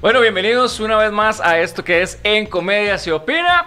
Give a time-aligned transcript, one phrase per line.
[0.00, 3.66] Bueno, bienvenidos una vez más a esto que es En Comedia se opina.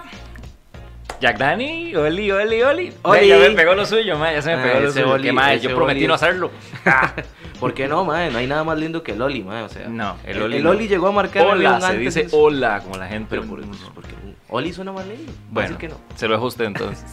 [1.20, 2.94] Jack Dani, Oli, Oli, Oli.
[3.02, 3.28] Oli.
[3.28, 5.14] Ya me pegó lo suyo, ma, ya se me Ah, pegó lo ese suyo.
[5.14, 6.08] Oli, mal, ese yo prometí Oli.
[6.08, 6.52] no hacerlo.
[7.60, 8.32] ¿Por qué no, mae?
[8.32, 9.64] No hay nada más lindo que el Oli, mae.
[9.64, 10.70] O sea, No, el el Oli El no.
[10.70, 12.16] Oli llegó a marcar el Hola, avión se antes.
[12.16, 12.38] dice eso.
[12.38, 13.28] hola, como la gente.
[13.32, 13.60] Pero por,
[13.94, 14.12] porque
[14.48, 15.30] Oli suena más lindo.
[15.50, 15.96] Bueno, que no.
[16.16, 17.04] se lo dejo a usted entonces.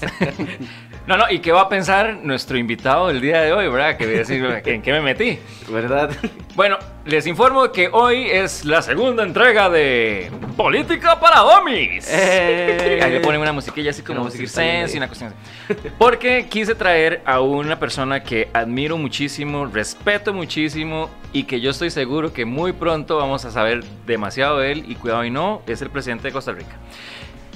[1.08, 3.96] no, no, ¿y qué va a pensar nuestro invitado del día de hoy, verdad?
[3.96, 5.40] Que voy a decir, ¿en qué me metí?
[5.68, 6.10] ¿Verdad?
[6.56, 12.08] Bueno, les informo que hoy es la segunda entrega de Política para Domis.
[12.10, 12.98] Eh.
[13.02, 15.74] Ahí le ponen una musiquilla así como circense y una cuestión así.
[15.98, 21.90] Porque quise traer a una persona que admiro muchísimo, respeto muchísimo y que yo estoy
[21.90, 25.82] seguro que muy pronto vamos a saber demasiado de él y cuidado y no, es
[25.82, 26.76] el presidente de Costa Rica.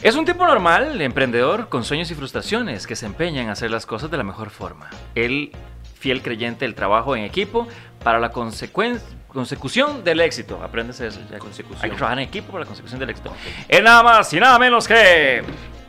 [0.03, 3.87] Es un tipo normal, emprendedor, con sueños y frustraciones, que se empeña en hacer las
[3.87, 4.91] cosas de la mejor forma.
[5.15, 5.53] Él,
[5.99, 7.69] fiel creyente del trabajo en equipo
[8.03, 10.61] para la consecuen- consecución del éxito.
[10.63, 11.21] Apréndese eso.
[11.31, 11.39] Ya.
[11.39, 11.79] Consecución.
[11.83, 13.33] Hay que trabajar en equipo para la consecución del éxito.
[13.69, 15.43] Es nada más y nada menos que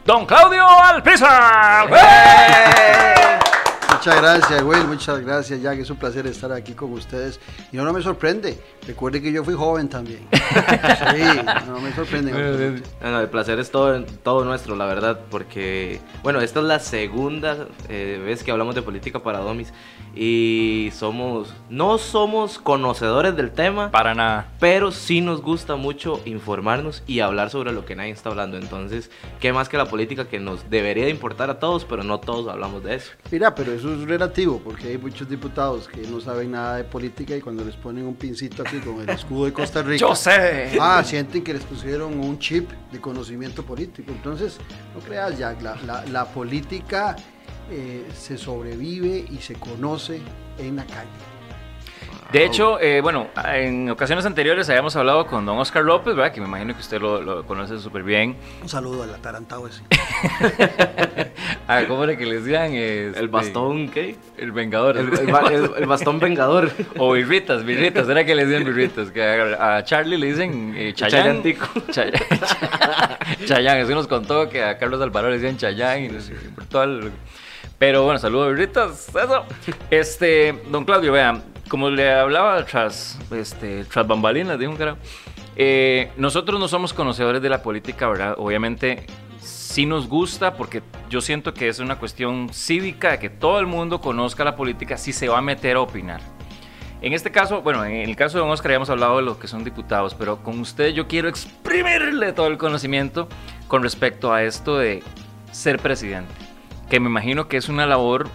[0.05, 1.89] Don Claudio Alpizar.
[3.91, 4.87] Muchas gracias, Will.
[4.87, 5.77] Muchas gracias, Jack.
[5.77, 7.39] Es un placer estar aquí con ustedes.
[7.71, 8.59] Y no, no me sorprende.
[8.87, 10.27] Recuerde que yo fui joven también.
[11.11, 11.23] Sí,
[11.67, 12.31] no me sorprende.
[13.01, 16.79] No, no, el placer es todo, todo nuestro, la verdad, porque, bueno, esta es la
[16.79, 19.71] segunda eh, vez que hablamos de política para Domis
[20.15, 24.49] y somos, no somos conocedores del tema, Para nada.
[24.59, 28.57] pero sí nos gusta mucho informarnos y hablar sobre lo que nadie está hablando.
[28.57, 29.09] Entonces,
[29.39, 32.47] ¿qué más que la política que nos debería de importar a todos, pero no todos
[32.49, 33.11] hablamos de eso?
[33.31, 37.35] Mira, pero eso es relativo, porque hay muchos diputados que no saben nada de política
[37.35, 39.97] y cuando les ponen un pincito aquí con el escudo de Costa Rica.
[40.07, 40.77] Yo sé.
[40.79, 44.11] Ah, sienten que les pusieron un chip de conocimiento político.
[44.11, 44.57] Entonces,
[44.93, 47.15] no creas, Jack, la, la- la política
[47.71, 50.21] eh, se sobrevive y se conoce
[50.57, 51.07] en la calle.
[52.31, 56.31] De hecho, eh, bueno, en ocasiones anteriores habíamos hablado con don Oscar López, ¿verdad?
[56.33, 58.37] Que me imagino que usted lo, lo conoce súper bien.
[58.61, 59.81] Un saludo al atarantado ese.
[61.67, 62.73] Ah, ¿Cómo era que le decían?
[62.73, 64.17] Este, El bastón, ¿qué?
[64.37, 64.97] El Vengador.
[64.97, 66.69] El, el ba- el- el bastón vengador.
[66.97, 69.09] O birritas, birritas, era que le decían birritas.
[69.11, 71.41] Que a, a Charlie le dicen eh, Chayán.
[71.41, 71.65] Chayantico.
[71.91, 72.11] Chay-
[73.45, 76.03] Chayán, eso nos contó que a Carlos Alvaro le decían Chayán.
[76.03, 76.09] Y
[76.55, 77.11] por todo el-
[77.81, 79.09] Pero bueno, saludos birritas.
[79.09, 79.43] Eso.
[79.89, 84.99] Este, don Claudio, vean, como le hablaba tras, este, tras bambalinas, dijo un carajo.
[85.55, 88.35] eh, nosotros no somos conocedores de la política, ¿verdad?
[88.37, 89.07] Obviamente
[89.39, 93.99] sí nos gusta porque yo siento que es una cuestión cívica, que todo el mundo
[93.99, 96.21] conozca la política si se va a meter a opinar.
[97.01, 99.37] En este caso, bueno, en el caso de Don Oscar ya hemos hablado de los
[99.37, 103.27] que son diputados, pero con usted yo quiero exprimirle todo el conocimiento
[103.67, 105.01] con respecto a esto de
[105.51, 106.31] ser presidente,
[106.91, 108.27] que me imagino que es una labor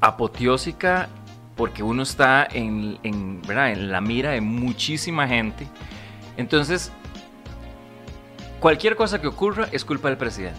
[0.00, 1.10] apoteósica
[1.56, 3.70] porque uno está en, en, ¿verdad?
[3.72, 5.68] en la mira de muchísima gente.
[6.38, 6.90] Entonces,
[8.60, 10.58] cualquier cosa que ocurra es culpa del presidente.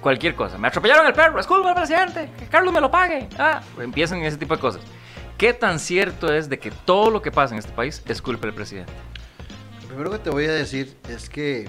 [0.00, 0.58] Cualquier cosa.
[0.58, 2.28] Me atropellaron el perro, es culpa del presidente.
[2.36, 3.28] Que Carlos me lo pague.
[3.38, 4.82] Ah, empiezan ese tipo de cosas.
[5.38, 8.48] ¿Qué tan cierto es de que todo lo que pasa en este país es culpa
[8.48, 8.92] del presidente?
[9.82, 11.68] Lo primero que te voy a decir es que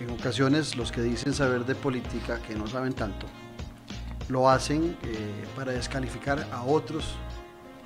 [0.00, 3.26] en ocasiones los que dicen saber de política, que no saben tanto,
[4.28, 7.16] lo hacen eh, para descalificar a otros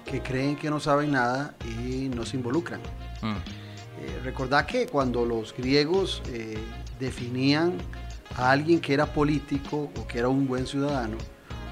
[0.05, 2.81] que creen que no saben nada y no se involucran.
[3.23, 3.37] Mm.
[4.01, 6.59] Eh, recordad que cuando los griegos eh,
[6.99, 7.79] definían
[8.37, 11.17] a alguien que era político o que era un buen ciudadano,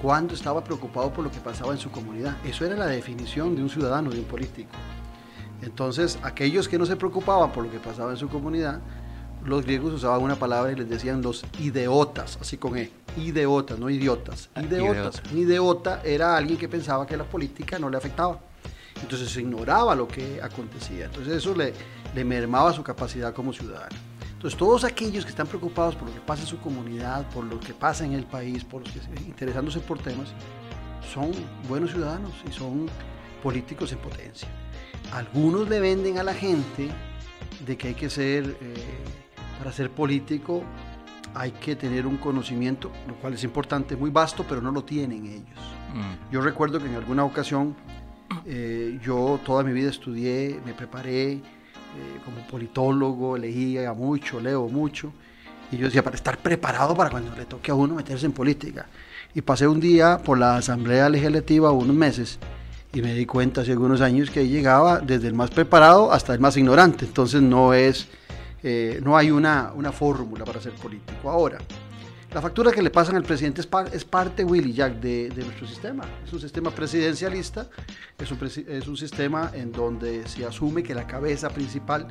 [0.00, 2.36] cuando estaba preocupado por lo que pasaba en su comunidad.
[2.44, 4.70] Eso era la definición de un ciudadano, de un político.
[5.62, 8.80] Entonces, aquellos que no se preocupaban por lo que pasaba en su comunidad,
[9.44, 13.88] los griegos usaban una palabra y les decían los ideotas, así con E, ideotas, no
[13.90, 15.22] idiotas, Ah, ideotas.
[15.32, 18.38] Un ideota era alguien que pensaba que la política no le afectaba.
[19.02, 21.06] Entonces se ignoraba lo que acontecía.
[21.06, 21.72] Entonces eso le,
[22.14, 23.96] le mermaba su capacidad como ciudadano.
[24.32, 27.60] Entonces todos aquellos que están preocupados por lo que pasa en su comunidad, por lo
[27.60, 30.28] que pasa en el país, por los que interesándose por temas,
[31.12, 31.32] son
[31.68, 32.86] buenos ciudadanos y son
[33.42, 34.48] políticos en potencia.
[35.12, 36.88] Algunos le venden a la gente
[37.66, 38.74] de que hay que ser, eh,
[39.60, 40.64] para ser político,
[41.34, 45.26] hay que tener un conocimiento, lo cual es importante, muy vasto, pero no lo tienen
[45.26, 45.60] ellos.
[45.94, 46.32] Mm.
[46.32, 47.76] Yo recuerdo que en alguna ocasión
[48.46, 51.42] eh, yo toda mi vida estudié, me preparé eh,
[52.24, 55.12] como politólogo, leía mucho, leo mucho.
[55.70, 58.86] Y yo decía, para estar preparado para cuando le toque a uno meterse en política.
[59.34, 62.38] Y pasé un día por la Asamblea Legislativa, unos meses,
[62.92, 66.34] y me di cuenta hace algunos años que ahí llegaba desde el más preparado hasta
[66.34, 67.04] el más ignorante.
[67.04, 68.08] Entonces no es,
[68.62, 71.30] eh, no hay una, una fórmula para ser político.
[71.30, 71.58] Ahora,
[72.32, 75.66] La factura que le pasan al presidente es, par- es parte, Willy Jack, de, nuestro
[75.66, 76.04] sistema.
[76.24, 77.68] Es un sistema presidencialista,
[78.20, 82.06] es un sistema en donde se asume que la cabeza principal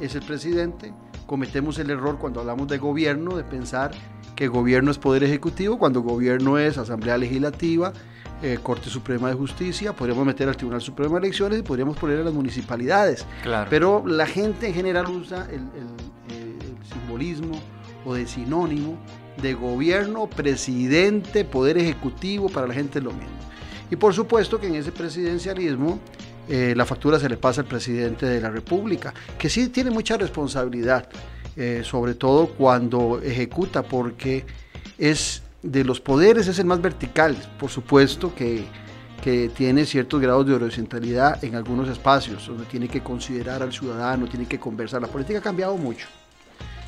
[0.00, 0.94] es el presidente.
[1.26, 3.90] Cometemos el error cuando hablamos de gobierno de pensar
[4.34, 7.92] que gobierno es poder ejecutivo, cuando gobierno es asamblea legislativa,
[8.42, 12.20] eh, Corte Suprema de Justicia, podríamos meter al Tribunal Supremo de Elecciones y podríamos poner
[12.20, 13.26] a las municipalidades.
[13.42, 13.68] Claro.
[13.70, 17.60] Pero la gente en general usa el, el- el simbolismo
[18.04, 18.96] o de sinónimo
[19.42, 23.28] de gobierno, presidente, poder ejecutivo, para la gente es lo mismo.
[23.90, 25.98] Y por supuesto que en ese presidencialismo
[26.48, 30.16] eh, la factura se le pasa al presidente de la República, que sí tiene mucha
[30.16, 31.08] responsabilidad,
[31.56, 34.44] eh, sobre todo cuando ejecuta, porque
[34.98, 38.64] es de los poderes es el más vertical, por supuesto que,
[39.22, 44.28] que tiene ciertos grados de horizontalidad en algunos espacios, donde tiene que considerar al ciudadano,
[44.28, 45.02] tiene que conversar.
[45.02, 46.06] La política ha cambiado mucho.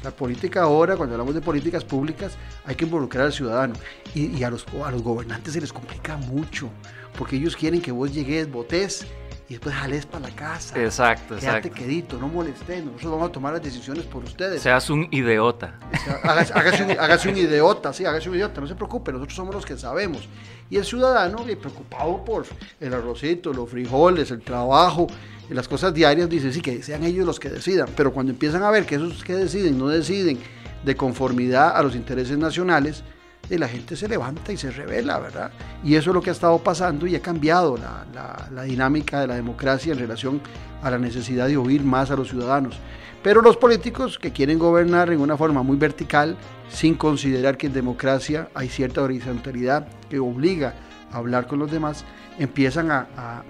[0.03, 3.75] La política ahora, cuando hablamos de políticas públicas, hay que involucrar al ciudadano.
[4.15, 6.71] Y, a, los, a los gobernantes se les complica mucho,
[7.19, 9.07] porque ellos quieren que vos llegues, votés
[9.51, 10.81] y después jales para la casa.
[10.81, 11.71] Exacto, Quédate exacto.
[11.73, 14.63] quedito, no molestes, nosotros vamos a tomar las decisiones por ustedes.
[14.63, 15.77] Seas un idiota.
[16.23, 19.53] Hágase, hágase un, hágase un idiota, sí, hágase un idiota, no se preocupe, nosotros somos
[19.53, 20.29] los que sabemos.
[20.71, 22.47] Y el ciudadano, preocupado por
[22.79, 25.09] el arrocito, los frijoles, el trabajo,
[25.49, 27.89] las cosas diarias, dice, sí, que sean ellos los que decidan.
[27.97, 30.39] Pero cuando empiezan a ver que esos que deciden no deciden
[30.85, 33.03] de conformidad a los intereses nacionales,
[33.51, 35.51] eh, la gente se levanta y se revela, ¿verdad?
[35.85, 39.21] Y eso es lo que ha estado pasando y ha cambiado la, la- la dinámica
[39.21, 40.41] de la democracia en relación
[40.83, 42.79] a la necesidad de oír más a los ciudadanos.
[43.23, 46.37] Pero los políticos que quieren gobernar en una forma muy vertical,
[46.71, 50.73] sin considerar que en democracia hay cierta horizontalidad que obliga
[51.13, 52.05] a hablar con los demás,
[52.39, 53.43] empiezan a, a-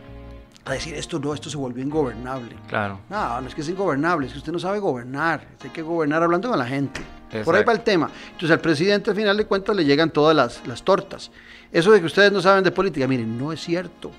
[0.65, 2.55] a decir esto no, esto se volvió ingobernable.
[2.69, 3.01] Claro.
[3.09, 5.47] No, no es que es ingobernable, es que usted no sabe gobernar.
[5.63, 7.01] Hay que gobernar hablando con la gente.
[7.45, 8.11] Por ahí va el tema.
[8.27, 11.31] Entonces al presidente al final de cuentas le llegan todas las, las tortas.
[11.73, 14.11] Eso de que ustedes no saben de política, miren, no es cierto.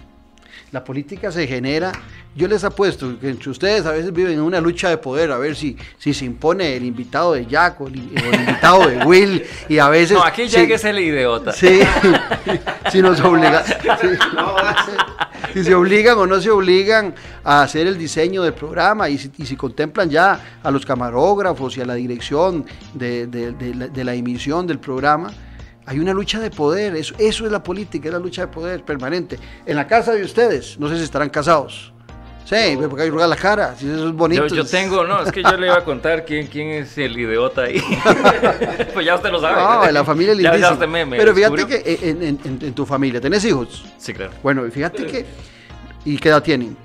[0.72, 1.92] La política se genera,
[2.34, 5.38] yo les apuesto que entre ustedes a veces viven en una lucha de poder, a
[5.38, 9.04] ver si, si se impone el invitado de Jack o el, o el invitado de
[9.04, 10.18] Will, y a veces...
[10.18, 11.52] No, aquí llegue el idiota.
[11.52, 11.82] Sí,
[12.92, 14.08] si nos obliga, sí.
[15.54, 17.14] si se obligan o no se obligan
[17.44, 21.86] a hacer el diseño del programa y si, contemplan ya a los camarógrafos y a
[21.86, 25.32] la dirección de la emisión del programa,
[25.86, 28.86] hay una lucha de poder, eso, eso es la política, es la lucha de poder
[28.86, 29.40] permanente.
[29.66, 31.92] En la casa de ustedes, no sé si estarán casados.
[32.52, 34.46] Sí, porque hay que arrugar la cara, si eso es bonito.
[34.48, 37.18] Yo, yo tengo, no, es que yo le iba a contar quién, quién es el
[37.18, 37.82] idiota ahí.
[38.94, 39.56] pues ya usted lo sabe.
[39.62, 41.84] No, en la familia es Ya- ya usted me- me Pero fíjate descubrió.
[41.84, 43.86] que en, en- en- en tu familia, ¿tenés hijos?
[43.98, 44.32] Sí, claro.
[44.44, 45.26] Bueno, fíjate que...
[46.04, 46.76] ¿Y qué edad tienen?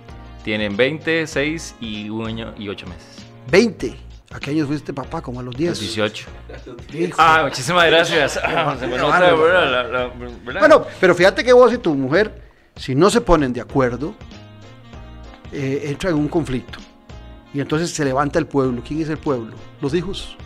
[0.45, 3.07] Tienen 20, 6 y un año y 8 meses.
[3.51, 3.97] 20.
[4.33, 5.21] ¿A qué años fuiste papá?
[5.21, 5.81] Como a los 10.
[5.81, 6.27] 18.
[6.95, 7.17] Hijo.
[7.19, 8.39] Ah, muchísimas gracias.
[8.47, 8.77] Ah.
[10.61, 12.43] Bueno, pero fíjate que vos y tu mujer,
[12.77, 14.15] si no se ponen de acuerdo,
[15.53, 16.79] eh, entran en un conflicto.
[17.55, 18.83] Y entonces se levanta el pueblo.
[18.87, 19.55] ¿Quién es el pueblo?
[19.81, 20.37] Los hijos.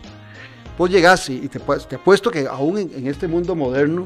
[0.79, 4.05] Vos llegás y te, pu- te apuesto que aún en, en este mundo moderno,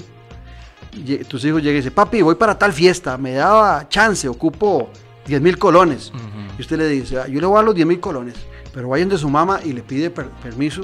[1.28, 4.88] tus hijos llegan y dicen, papi, voy para tal fiesta, me daba chance, ocupo
[5.26, 6.12] 10 mil colones.
[6.56, 8.34] Y usted le dice, "Ah, yo le voy a dar los 10 mil colones,
[8.72, 10.82] pero vayan de su mamá y le pide per- permiso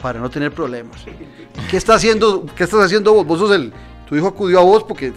[0.00, 1.04] para no tener problemas.
[1.70, 3.26] ¿Qué, está haciendo, ¿Qué estás haciendo vos?
[3.26, 3.72] Vos sos el,
[4.08, 5.12] tu hijo acudió a vos porque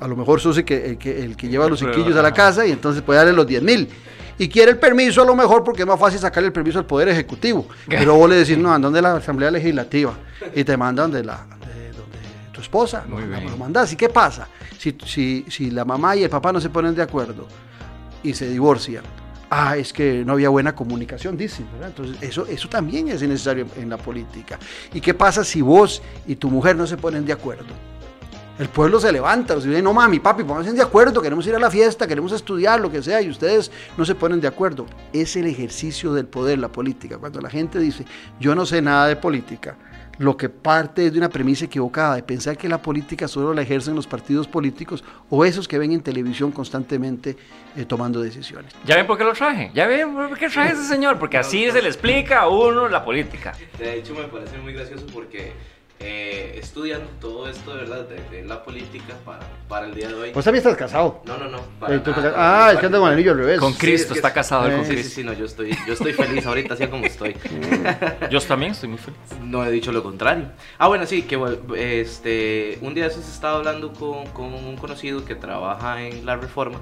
[0.00, 2.32] a lo mejor sos el que, el que, el que lleva los chiquillos a la
[2.32, 3.88] casa y entonces puede darle los 10 mil.
[4.38, 6.86] Y quiere el permiso a lo mejor porque es más fácil sacarle el permiso al
[6.86, 7.66] Poder Ejecutivo.
[7.86, 10.14] Pero vos le decís, no, andan de la Asamblea Legislativa
[10.54, 12.18] y te mandan de la de donde
[12.50, 13.04] tu esposa.
[13.06, 13.50] Muy lo, bien.
[13.50, 13.92] lo mandás.
[13.92, 14.48] ¿Y qué pasa?
[14.78, 17.46] Si, si, si la mamá y el papá no se ponen de acuerdo
[18.22, 19.04] y se divorcian,
[19.50, 21.88] ah, es que no había buena comunicación, dicen, ¿verdad?
[21.88, 24.58] Entonces, eso, eso también es necesario en la política.
[24.94, 27.74] ¿Y qué pasa si vos y tu mujer no se ponen de acuerdo?
[28.60, 31.58] El pueblo se levanta, los dice, no mami, papi, pónganse de acuerdo, queremos ir a
[31.58, 34.84] la fiesta, queremos estudiar, lo que sea, y ustedes no se ponen de acuerdo.
[35.14, 37.16] Es el ejercicio del poder, la política.
[37.16, 38.04] Cuando la gente dice,
[38.38, 39.78] yo no sé nada de política,
[40.18, 43.62] lo que parte es de una premisa equivocada, de pensar que la política solo la
[43.62, 47.38] ejercen los partidos políticos o esos que ven en televisión constantemente
[47.74, 48.74] eh, tomando decisiones.
[48.84, 49.70] ¿Ya ven por qué lo traje?
[49.72, 51.18] ¿Ya ven por qué traje a ese señor?
[51.18, 53.54] Porque así se le explica a uno la política.
[53.78, 55.54] De hecho, me parece muy gracioso porque
[56.00, 60.14] eh, estudiando todo esto, de verdad, de, de la política para, para el día de
[60.14, 60.32] hoy.
[60.32, 61.20] Vos también estás casado.
[61.26, 61.58] No, no, no.
[61.58, 63.60] Eh, para te nada, ah, no, es que anda con el anillo al revés.
[63.60, 65.14] Con Sí, Cristo, es que está es- casado él con eh, Sí, sí, Cristo.
[65.16, 67.36] sí, no, yo estoy, yo estoy feliz ahorita, así como estoy.
[68.30, 69.18] Yo también estoy muy feliz.
[69.42, 70.46] No he dicho lo contrario.
[70.78, 75.24] Ah, bueno, sí, que bueno, este, un día esos estaba hablando con, con un conocido
[75.24, 76.78] que trabaja en la reforma.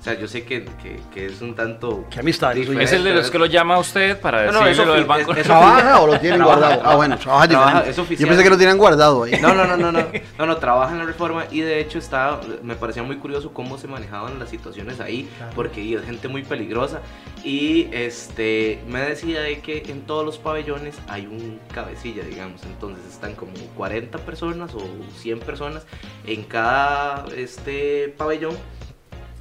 [0.00, 2.06] O sea, yo sé que, que, que es un tanto...
[2.10, 4.72] Qué amistad, Es el de los que lo llama a usted para No, no, decirle
[4.72, 5.34] eso lo del banco.
[5.34, 6.80] es- ¿Trabaja o lo tiene guardado?
[6.82, 8.26] Ah, bueno, trabaja Trabaja, es Yo oficial.
[8.30, 9.32] pensé que lo tienen guardado ahí.
[9.42, 10.06] No, no, no, no, no,
[10.38, 13.76] no, no, trabaja en la reforma y de hecho está, me parecía muy curioso cómo
[13.76, 17.00] se manejaban las situaciones ahí, porque es gente muy peligrosa.
[17.44, 23.04] Y este, me decía de que en todos los pabellones hay un cabecilla, digamos, entonces
[23.06, 24.80] están como 40 personas o
[25.18, 25.84] 100 personas
[26.26, 28.56] en cada este pabellón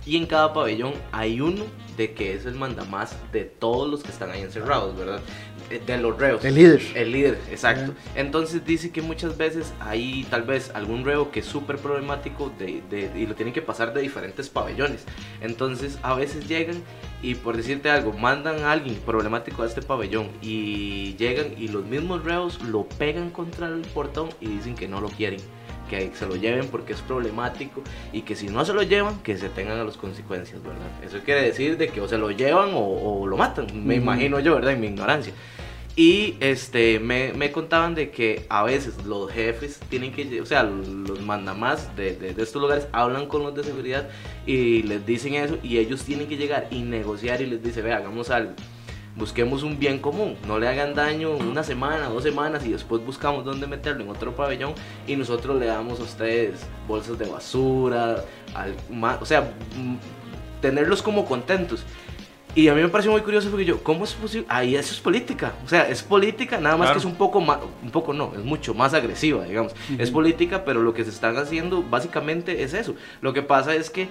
[0.05, 1.63] y en cada pabellón hay uno
[1.97, 5.19] de que es el mandamás de todos los que están ahí encerrados, ¿verdad?
[5.85, 6.43] De los reos.
[6.45, 6.81] El líder.
[6.95, 7.93] El líder, exacto.
[8.15, 12.81] Entonces dice que muchas veces hay tal vez algún reo que es súper problemático de,
[12.89, 15.03] de, y lo tienen que pasar de diferentes pabellones.
[15.41, 16.81] Entonces a veces llegan
[17.21, 21.85] y por decirte algo, mandan a alguien problemático a este pabellón y llegan y los
[21.85, 25.41] mismos reos lo pegan contra el portón y dicen que no lo quieren
[25.89, 27.81] que se lo lleven porque es problemático
[28.13, 30.87] y que si no se lo llevan, que se tengan a las consecuencias, ¿verdad?
[31.03, 34.55] Eso quiere decir de que o se lo llevan o, lo matan, me imagino yo,
[34.55, 34.73] ¿verdad?
[34.73, 35.33] En mi ignorancia.
[35.95, 40.63] Y este, me, me, contaban de que a veces los jefes tienen que, o sea,
[40.63, 44.07] los mandamás de, de, de, estos lugares hablan con los de seguridad
[44.45, 47.91] y les dicen eso y ellos tienen que llegar y negociar y les dice, ve,
[47.91, 48.53] hagamos algo
[49.19, 53.45] busquemos un bien común, no le hagan daño una semana, dos semanas y después buscamos
[53.45, 54.73] dónde meterlo en otro pabellón
[55.05, 58.23] y nosotros le damos a ustedes bolsas de basura,
[58.55, 58.75] al,
[59.21, 59.51] o sea,
[60.61, 61.83] tenerlos como contentos.
[62.55, 64.47] Y a mí me pareció muy curioso porque yo, ¿cómo es posible?
[64.49, 65.53] Ahí eso es política.
[65.63, 68.43] O sea, es política, nada más que es un poco más, un poco no, es
[68.43, 69.75] mucho más agresiva, digamos.
[69.99, 72.95] Es política, pero lo que se están haciendo básicamente es eso.
[73.21, 74.09] Lo que pasa es que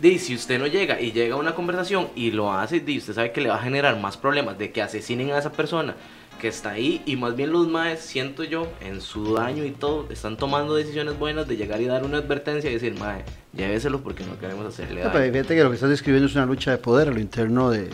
[0.00, 3.14] Di, si usted no llega y llega a una conversación y lo hace, di, usted
[3.14, 5.94] sabe que le va a generar más problemas de que asesinen a esa persona
[6.40, 10.08] que está ahí y más bien los maes, siento yo, en su daño y todo,
[10.10, 14.24] están tomando decisiones buenas de llegar y dar una advertencia y decir, mae, lléveselo porque
[14.24, 15.12] no queremos hacerle daño.
[15.12, 17.70] pero fíjate que lo que estás describiendo es una lucha de poder a lo interno
[17.70, 17.88] de,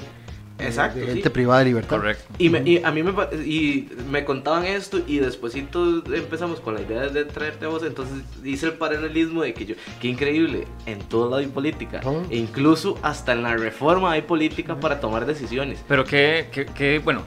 [0.63, 0.99] Exacto.
[0.99, 1.97] De gente privada de libertad.
[1.97, 2.25] Correcto.
[2.39, 3.13] Y, me, y a mí me,
[3.45, 7.83] y me contaban esto y despuesito empezamos con la idea de traerte a vos.
[7.83, 12.01] Entonces hice el paralelismo de que yo, qué increíble, en todo lado hay política.
[12.31, 15.85] E incluso hasta en la reforma hay política para tomar decisiones.
[15.89, 17.23] Pero que, que, que bueno,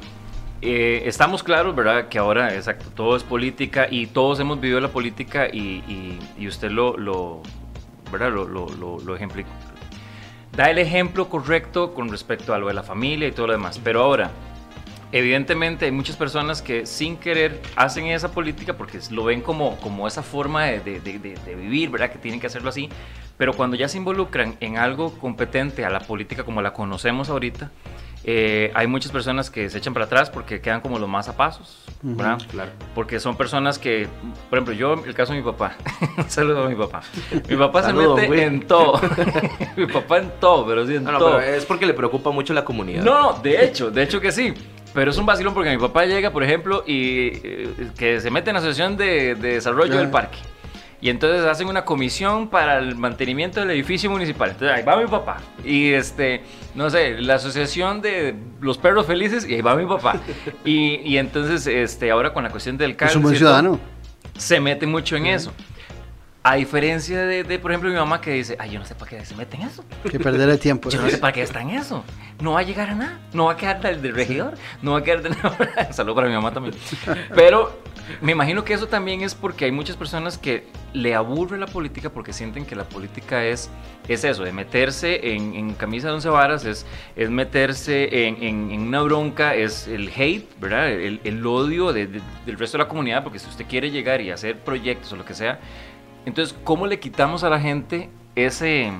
[0.61, 2.07] eh, estamos claros, ¿verdad?
[2.07, 6.47] Que ahora, exacto, todo es política y todos hemos vivido la política y, y, y
[6.47, 7.41] usted lo, lo,
[8.11, 8.31] ¿verdad?
[8.31, 9.53] Lo, lo, lo, lo ejemplificó
[10.55, 13.79] da el ejemplo correcto con respecto a lo de la familia y todo lo demás.
[13.83, 14.31] Pero ahora,
[15.11, 20.07] evidentemente hay muchas personas que sin querer hacen esa política porque lo ven como, como
[20.07, 22.11] esa forma de, de, de, de, vivir, ¿verdad?
[22.11, 22.89] Que tienen que hacerlo así.
[23.37, 27.71] Pero cuando ya se involucran en algo competente a la política como la conocemos ahorita,
[28.25, 31.35] eh, hay muchas personas que se echan para atrás porque quedan como los más a
[31.35, 32.39] pasos, ¿verdad?
[32.49, 32.71] claro.
[32.95, 34.07] Porque son personas que,
[34.49, 35.75] por ejemplo, yo, el caso de mi papá,
[36.29, 37.01] saludo a mi papá.
[37.49, 38.41] Mi papá Saludo, se mete güey.
[38.43, 39.01] en todo.
[39.75, 41.37] mi papá en todo, pero sí en No, no, todo.
[41.37, 43.03] pero es porque le preocupa mucho la comunidad.
[43.03, 44.53] No, no, de hecho, de hecho que sí.
[44.93, 48.51] Pero es un vacilón porque mi papá llega, por ejemplo, y eh, que se mete
[48.51, 50.37] en la asociación de, de desarrollo del parque.
[51.03, 54.51] Y entonces hacen una comisión para el mantenimiento del edificio municipal.
[54.51, 55.41] Entonces ahí va mi papá.
[55.65, 56.43] Y este,
[56.75, 60.15] no sé, la asociación de los perros felices, y ahí va mi papá.
[60.63, 63.17] Y, y entonces, este, ahora con la cuestión del Es cáncer.
[63.17, 63.79] un buen ciudadano.
[64.37, 65.51] se mete mucho en eso.
[66.45, 69.09] A diferencia de, de, por ejemplo, mi mamá que dice, ay, yo no sé para
[69.11, 69.85] qué se mete en eso.
[70.11, 70.89] Que perder el tiempo.
[70.89, 72.03] Yo no sé para qué está en eso.
[72.41, 73.19] No va a llegar a nada.
[73.31, 74.55] No va a quedar del, del regidor.
[74.81, 75.57] No va a quedar de nada.
[75.93, 76.75] Saludos para mi mamá también.
[77.33, 77.79] Pero
[78.19, 82.09] me imagino que eso también es porque hay muchas personas que le aburre la política
[82.09, 83.69] porque sienten que la política es,
[84.09, 86.85] es eso, de meterse en, en camisa de once varas, es,
[87.15, 90.91] es meterse en, en- en una bronca, es el hate, ¿verdad?
[90.91, 94.19] El, el odio de- de- del resto de la comunidad, porque si usted quiere llegar
[94.21, 95.59] y hacer proyectos o lo que sea,
[96.25, 98.91] entonces, ¿cómo le quitamos a la gente ese,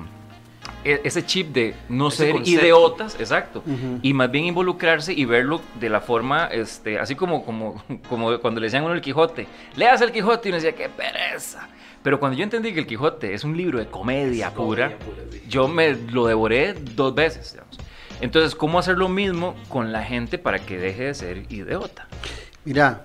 [0.84, 2.60] e- ese chip de no Ese ser concepto.
[2.64, 3.98] idiotas, exacto, Ujú.
[4.02, 8.60] y más bien involucrarse y verlo de la forma, este, así como, como, como cuando
[8.60, 11.68] le decían a uno el Quijote, leas el Quijote y uno decía, qué pereza.
[12.02, 15.22] Pero cuando yo entendí que el Quijote es un libro de comedia pura, Comedia pura,
[15.32, 15.42] sí.
[15.48, 17.78] yo me lo devoré dos veces, digamos.
[18.20, 22.06] Entonces, ¿cómo hacer lo mismo con la gente para que deje de ser idiota?
[22.64, 23.02] Mira,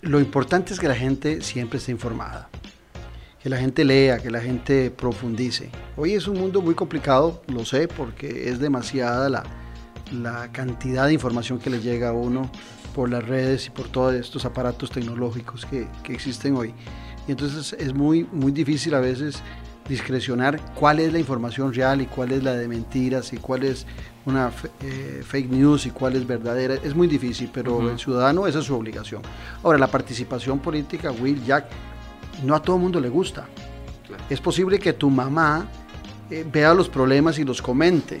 [0.00, 2.48] lo importante es que la gente siempre esté informada.
[3.42, 5.68] Que la gente lea, que la gente profundice.
[5.96, 9.42] Hoy es un mundo muy complicado, lo sé, porque es demasiada la,
[10.12, 12.50] la cantidad de información que le llega a uno
[12.94, 16.72] por las redes y por todos estos aparatos tecnológicos que, que existen hoy.
[17.26, 19.42] Y entonces es muy, muy difícil a veces
[19.88, 23.86] discrecionar cuál es la información real y cuál es la de mentiras y cuál es
[24.24, 26.74] una eh, fake news y cuál es verdadera.
[26.74, 29.22] Es muy difícil, pero el ciudadano esa es su obligación.
[29.62, 31.66] Ahora, la participación política, Will, Jack,
[32.44, 33.46] no a todo el mundo le gusta.
[34.06, 34.24] Claro.
[34.28, 35.68] Es posible que tu mamá
[36.32, 38.18] eh, vea los problemas y los comente,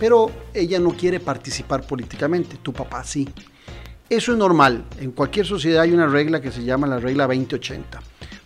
[0.00, 3.28] pero ella no quiere participar políticamente, tu papá sí.
[4.08, 4.84] Eso es normal.
[4.98, 8.00] En cualquier sociedad hay una regla que se llama la regla 2080.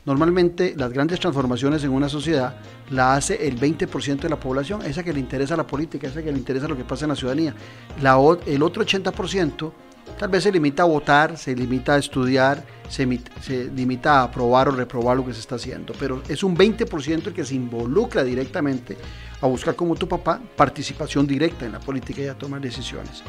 [0.04, 2.56] Normalmente las grandes transformaciones en una sociedad
[2.90, 6.30] la hace el 20% de la población, esa que le interesa la política, esa que
[6.32, 7.54] le interesa lo que pasa en la ciudadanía.
[8.02, 9.72] La, el otro 80%
[10.20, 13.08] tal vez se limita a votar, se limita a estudiar, se,
[13.40, 17.28] se, limita a aprobar o reprobar lo que se está haciendo, pero es un 20%
[17.28, 18.98] el que se involucra directamente
[19.40, 23.22] a buscar como tu papá participación directa en la política y a tomar decisiones.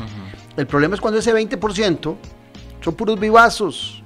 [0.58, 2.18] El problema es cuando ese 20%
[2.82, 4.04] son puros vivazos,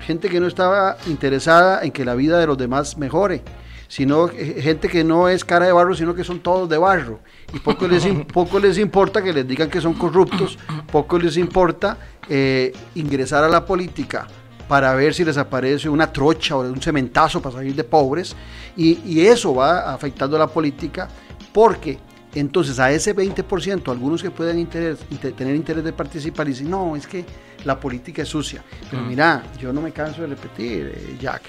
[0.00, 3.44] gente que no estaba interesada en que la vida de los demás mejore,
[3.88, 7.20] sino gente que no es cara de barro, sino que son todos de barro.
[7.52, 10.58] Y poco les, poco les importa que les digan que son corruptos,
[10.90, 14.26] poco les importa eh, ingresar a la política
[14.68, 18.34] para ver si les aparece una trocha o un cementazo para salir de pobres.
[18.76, 21.08] Y, y eso va afectando a la política
[21.52, 21.98] porque
[22.40, 27.24] entonces a ese 20%, algunos que pueden tener interés de participar, dicen, no, es que
[27.64, 28.62] la política es sucia.
[28.90, 29.08] Pero mm.
[29.08, 31.42] mira, yo no me canso de repetir, eh, Jack,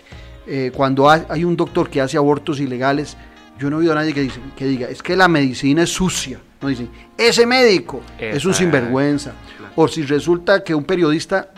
[0.48, 3.18] eh, cuando hay un doctor que hace abortos ilegales,
[3.60, 5.90] yo no he oído a nadie que, dice, que diga, es que la medicina es
[5.90, 6.40] sucia.
[6.62, 9.34] No dicen, ese médico es un sinvergüenza.
[9.76, 11.50] O si resulta que un periodista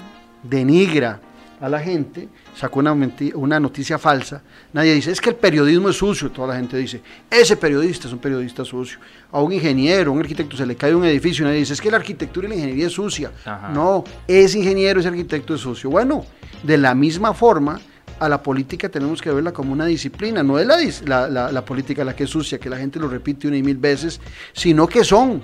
[0.44, 1.22] denigra
[1.62, 2.94] a la gente, sacó una,
[3.36, 4.42] una noticia falsa,
[4.74, 8.14] nadie dice, es que el periodismo es sucio, toda la gente dice, ese periodista es
[8.14, 9.00] un periodista sucio.
[9.32, 11.82] A un ingeniero, a un arquitecto se le cae un edificio y nadie dice, es
[11.82, 13.32] que la arquitectura y la ingeniería es sucia.
[13.74, 15.90] No, ese ingeniero, ese arquitecto es sucio.
[15.90, 16.26] Bueno,
[16.64, 17.80] de la misma forma,
[18.20, 22.16] a la política tenemos que verla como una disciplina, no es la, la, política la
[22.16, 24.20] que es sucia, que la gente lo repite una y mil veces,
[24.54, 25.42] sino que son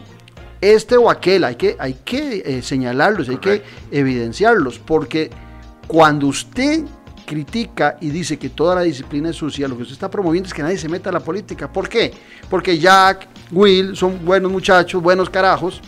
[0.62, 5.29] este o aquel, hay que, hay que eh, señalarlos, hay que evidenciarlos, porque
[5.88, 6.84] cuando usted
[7.25, 10.53] critica y dice que toda la disciplina es sucia, lo que usted está promoviendo es
[10.53, 11.72] que nadie se meta a la política.
[11.72, 12.13] ¿Por qué?
[12.50, 15.82] Porque Jack, Will son buenos muchachos, buenos carajos,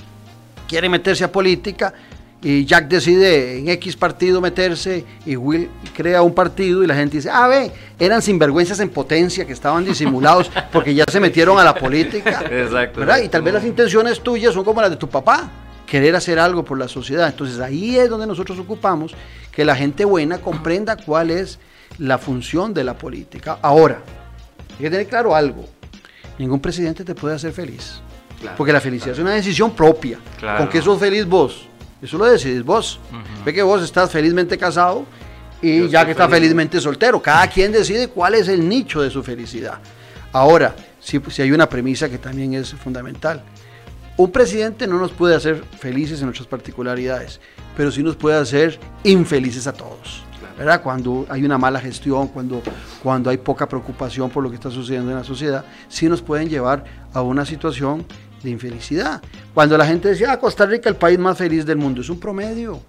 [0.67, 1.93] quieren meterse a política
[2.41, 7.17] y Jack decide en X partido meterse y Will crea un partido y la gente
[7.17, 11.63] dice, ah, ve, eran sinvergüenzas en potencia que estaban disimulados porque ya se metieron a
[11.63, 12.43] la política.
[12.51, 12.99] Exacto.
[12.99, 13.21] ¿verdad?
[13.23, 15.49] Y tal vez las intenciones tuyas son como las de tu papá
[15.87, 17.27] querer hacer algo por la sociedad.
[17.27, 19.15] Entonces ahí es donde nosotros ocupamos
[19.51, 21.57] que la gente buena comprenda cuál es
[21.97, 23.57] la función de la política.
[23.63, 24.03] Ahora,
[24.71, 25.65] hay que tener claro algo.
[26.37, 28.01] Ningún presidente te puede hacer feliz.
[28.55, 30.19] porque la felicidad es una decisión propia.
[30.57, 31.67] ¿Con qué sos feliz vos?
[32.01, 32.99] Eso lo decidís vos.
[33.45, 35.05] Ve que vos estás felizmente casado
[35.61, 37.21] y ya que estás felizmente soltero.
[37.21, 39.79] Cada quien decide cuál es el nicho de su felicidad.
[40.31, 43.43] Ahora, si, si hay una premisa que también es fundamental.
[44.17, 47.39] Un presidente no nos puede hacer felices en nuestras particularidades,
[47.75, 50.23] pero sí nos puede hacer infelices a todos.
[50.57, 50.81] ¿verdad?
[50.81, 52.61] Cuando hay una mala gestión, cuando,
[53.03, 56.49] cuando hay poca preocupación por lo que está sucediendo en la sociedad, sí nos pueden
[56.49, 56.83] llevar
[57.13, 58.05] a una situación
[58.43, 59.21] de infelicidad.
[59.53, 62.19] Cuando la gente decía, ah, Costa Rica el país más feliz del mundo, es un
[62.19, 62.81] promedio.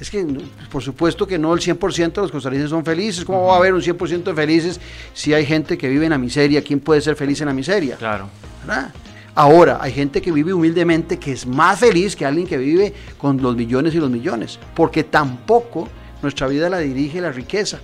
[0.00, 0.24] Es que,
[0.70, 3.24] por supuesto que no el 100% de los costarricenses son felices.
[3.24, 4.80] ¿Cómo va a haber un 100% de felices
[5.12, 6.62] si hay gente que vive en la miseria?
[6.62, 7.96] ¿Quién puede ser feliz en la miseria?
[7.96, 8.28] Claro.
[8.64, 8.92] ¿verdad?
[9.34, 13.40] Ahora, hay gente que vive humildemente que es más feliz que alguien que vive con
[13.40, 15.88] los millones y los millones, porque tampoco
[16.22, 17.78] nuestra vida la dirige la riqueza.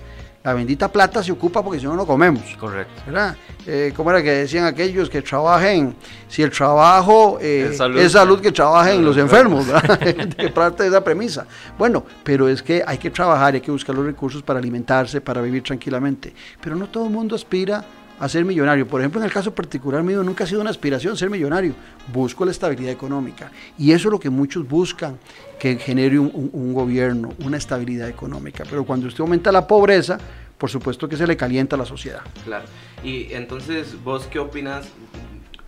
[0.45, 2.55] La bendita plata se ocupa porque si no, no comemos.
[2.59, 3.01] Correcto.
[3.07, 3.35] ¿Verdad?
[3.65, 5.95] Eh, ¿Cómo era que decían aquellos que trabajen?
[6.27, 9.65] Si el trabajo eh, es, salud, que trabajen los enfermos.
[9.65, 9.97] ¿verdad?
[10.37, 11.47] que parte de esa premisa.
[11.79, 15.41] Bueno, pero es que hay que trabajar, hay que buscar los recursos para alimentarse, para
[15.41, 16.31] vivir tranquilamente.
[16.61, 17.83] Pero no todo el mundo aspira
[18.19, 18.87] a ser millonario.
[18.87, 21.73] Por ejemplo, en el caso particular mío, nunca ha sido una aspiración ser millonario.
[22.13, 23.51] Busco la estabilidad económica.
[23.77, 25.17] Y eso es lo que muchos buscan,
[25.59, 28.63] que genere un, gobierno, una estabilidad económica.
[28.69, 30.17] Pero cuando usted aumenta la pobreza,
[30.57, 32.21] por supuesto que se le calienta a la sociedad.
[32.43, 32.65] Claro.
[33.03, 34.87] Y entonces, ¿vos qué opinas,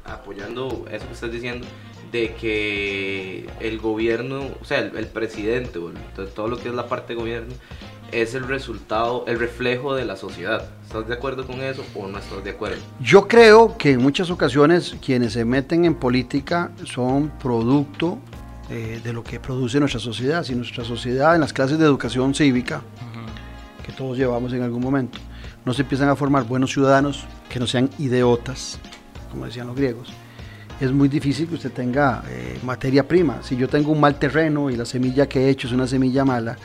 [0.06, 1.68] apoyando eso que estás diciendo,
[2.12, 5.80] de que el gobierno, o sea, el, presidente,
[6.36, 7.54] todo lo que es la parte de gobierno,
[8.12, 10.70] es el resultado, el reflejo de la sociedad.
[10.84, 12.78] ¿Estás de acuerdo con eso o no estás de acuerdo?
[13.00, 18.20] Yo creo que en muchas ocasiones quienes se meten en política son producto
[18.70, 20.44] eh, de lo que produce nuestra sociedad.
[20.44, 22.82] Si nuestra sociedad en las clases de educación cívica,
[23.86, 25.20] que todos llevamos en algún momento,
[25.66, 28.80] no se empiezan a formar buenos ciudadanos que no sean idiotas,
[29.32, 30.14] como decían los griegos,
[30.80, 33.42] es muy difícil que usted tenga eh, materia prima.
[33.42, 36.24] Si yo tengo un mal terreno y la semilla que he hecho es una semilla
[36.24, 36.58] mala,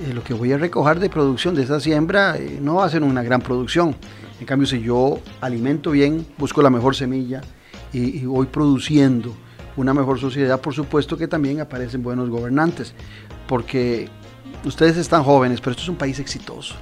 [0.00, 2.88] eh, lo que voy a recoger de producción de esa siembra eh, no va a
[2.88, 3.96] ser una gran producción.
[4.38, 7.40] En cambio, si yo alimento bien, busco la mejor semilla
[7.92, 9.34] y, voy produciendo
[9.76, 12.94] una mejor sociedad, por supuesto que también aparecen buenos gobernantes,
[13.48, 14.08] porque
[14.64, 16.74] ustedes están jóvenes, pero esto es un país exitoso.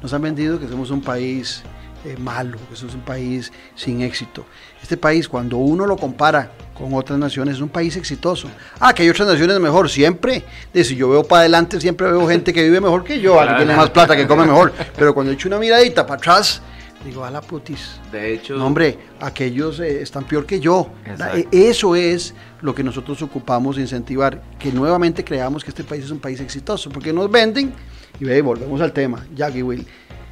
[0.00, 1.62] Nos han vendido que somos un país
[2.04, 4.44] eh, malo, que eso es un país sin éxito.
[4.82, 8.48] Este país, cuando uno lo compara con otras naciones, es un país exitoso.
[8.78, 10.44] Ah, que hay otras naciones mejor, siempre.
[10.72, 13.54] De si yo veo para adelante, siempre veo gente que vive mejor que yo, que
[13.54, 14.72] tiene más plata, que come mejor.
[14.96, 16.60] Pero cuando echo una miradita para atrás,
[17.04, 18.00] digo, a la putis.
[18.10, 20.88] De hecho, No, hombre, aquellos eh, están peor que yo.
[21.06, 21.38] Exacto.
[21.38, 26.04] Eh, Eso es lo que nosotros ocupamos de incentivar, que nuevamente creamos que este país
[26.04, 27.72] es un país exitoso, porque nos venden,
[28.18, 29.86] y ve, volvemos al tema, Jack y Will,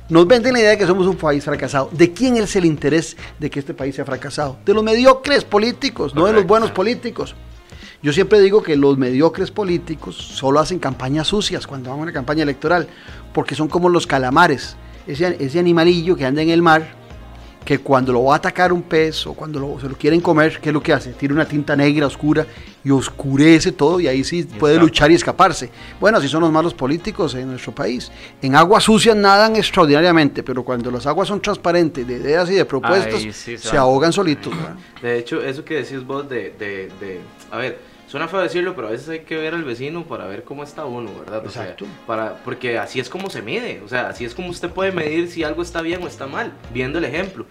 [0.09, 1.89] nos venden la idea de que somos un país fracasado.
[1.93, 4.59] ¿De quién es el interés de que este país sea fracasado?
[4.65, 7.35] De los mediocres políticos, no de los buenos políticos.
[8.03, 12.13] Yo siempre digo que los mediocres políticos solo hacen campañas sucias cuando van a una
[12.13, 12.89] campaña electoral,
[13.33, 16.97] porque son como los calamares, ese, ese animalillo que anda en el mar,
[17.65, 20.59] que cuando lo va a atacar un pez o cuando lo- se lo quieren comer,
[20.61, 21.13] ¿qué es lo que hace?
[21.13, 22.45] Tira una tinta negra oscura
[22.85, 24.85] y oscurece todo y ahí sí puede escapa.
[24.85, 25.71] luchar y escaparse.
[26.01, 28.11] Bueno, así son los malos políticos en nuestro país.
[28.43, 32.65] En aguas sucias nadan extraordinariamente, pero cuando las aguas son transparentes de ideas y de
[32.65, 34.53] propuestas, sí se ahogan solitos.
[34.57, 34.75] ¿verdad?
[35.01, 37.21] de hecho, eso que decís vos de, de, de-
[37.51, 40.45] a ver, suena feo decirlo, pero a veces hay que ver al vecino para ver
[40.45, 41.47] cómo está uno, ¿verdad?
[41.47, 41.87] O sea, Exacto.
[42.07, 45.29] para, porque así es como se mide, o sea, así es como usted puede medir
[45.29, 47.47] si algo está bien o está mal, viendo el ejemplo.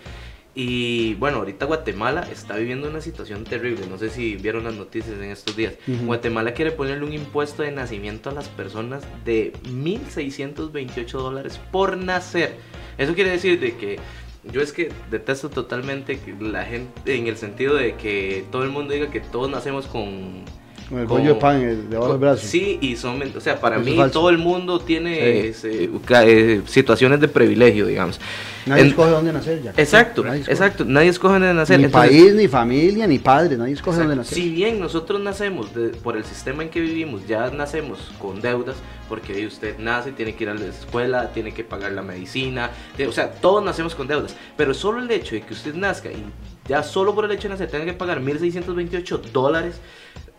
[0.53, 3.87] Y bueno, ahorita Guatemala está viviendo una situación terrible.
[3.89, 5.75] No sé si vieron las noticias en estos días.
[6.05, 12.57] Guatemala quiere ponerle un impuesto de nacimiento a las personas de 1.628 dólares por nacer.
[12.97, 13.97] Eso quiere decir de que
[14.43, 18.93] yo es que detesto totalmente la gente, en el sentido de que todo el mundo
[18.93, 20.43] diga que todos nacemos con...
[20.91, 22.45] Con el bollo de pan el- debajo del brazo.
[22.45, 25.47] Sí, y son, o sea, para Eso es mí todo el mundo tiene Sí.
[25.47, 25.89] ese,
[26.25, 28.19] eh, situaciones de privilegio, digamos.
[28.65, 29.73] Nadie En- escoge dónde nacer ya.
[29.77, 30.83] Exacto, Nadie exacto.
[30.85, 31.79] Nadie escoge de nacer.
[31.79, 34.09] Ni Entonces, país, ni familia, ni padre, nadie escoge Exacto.
[34.09, 34.35] dónde nacer.
[34.37, 38.75] Si bien nosotros nacemos de- por el sistema en que vivimos, ya nacemos con deudas,
[39.09, 42.69] porque usted nace, tiene que ir a la escuela, tiene que pagar la medicina,
[43.07, 44.35] o sea, todos nacemos con deudas.
[44.57, 46.23] Pero solo el hecho de que usted nazca y
[46.67, 49.75] ya solo por el hecho de nacer tenga que pagar 1.628 dólares,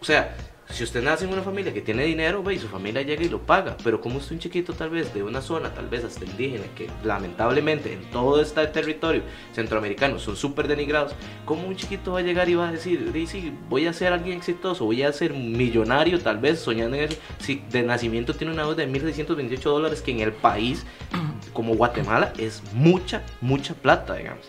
[0.03, 0.35] o sea,
[0.69, 3.29] si usted nace en una familia que tiene dinero, ve, y su familia llega y
[3.29, 6.25] lo paga, pero como usted un chiquito tal vez de una zona, tal vez hasta
[6.25, 11.13] indígena, que lamentablemente en todo este territorio centroamericano son súper denigrados,
[11.45, 14.13] ¿cómo un chiquito va a llegar y va a decir, "Di, sí, voy a ser
[14.13, 18.53] alguien exitoso, voy a ser millonario tal vez, soñando en eso, si de nacimiento tiene
[18.53, 20.85] una deuda de 1.628 dólares, que en el país
[21.53, 24.49] como Guatemala es mucha, mucha plata, digamos.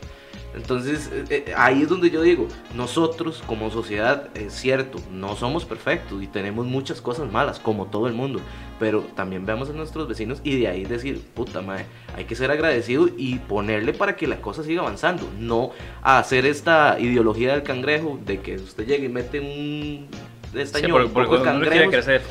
[0.56, 5.66] Entonces, eh, eh, ahí es donde yo digo, nosotros como sociedad, es cierto, no somos
[5.66, 8.40] perfectos y tenemos muchas cosas malas, como todo el mundo,
[8.80, 11.86] pero también veamos a nuestros vecinos y de ahí decir, puta madre,
[12.16, 17.00] hay que ser agradecido y ponerle para que la cosa siga avanzando, no hacer esta
[17.00, 20.08] ideología del cangrejo, de que usted llegue y mete un
[20.54, 22.22] Sí, estañón, porque, un poco de uno quiere cangrejos, crecer.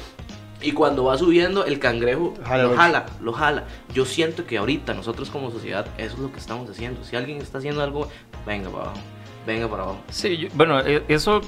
[0.62, 2.80] Y cuando va subiendo, el cangrejo Jala, lo pues.
[2.80, 3.64] jala, lo jala.
[3.94, 7.04] Yo siento que ahorita nosotros como sociedad, eso es lo que estamos haciendo.
[7.04, 8.08] Si alguien está haciendo algo,
[8.46, 8.98] venga para abajo,
[9.46, 10.00] venga para abajo.
[10.10, 11.40] Sí, yo- bueno, e- eso,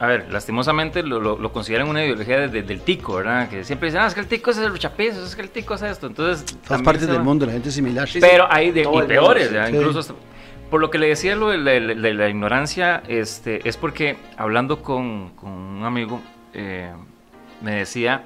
[0.00, 3.48] a ver, lastimosamente lo, lo, lo consideran una ideología desde del tico, ¿verdad?
[3.48, 5.74] Que siempre dicen, ah, es que el tico es el luchapiés, es que el tico
[5.74, 6.06] es esto.
[6.06, 8.08] Entonces, Todas partes del va- mundo, la gente es similar.
[8.08, 9.54] Sí, Pero hay de, y el mundo, peores, sí.
[9.54, 9.70] ¿verdad?
[9.70, 9.76] Sí.
[9.76, 10.14] incluso hasta-
[10.70, 13.76] por lo que le decía lo de la, de la- de la ignorancia, este, es
[13.78, 16.20] porque hablando con, con un amigo,
[16.52, 16.92] eh,
[17.62, 18.22] me decía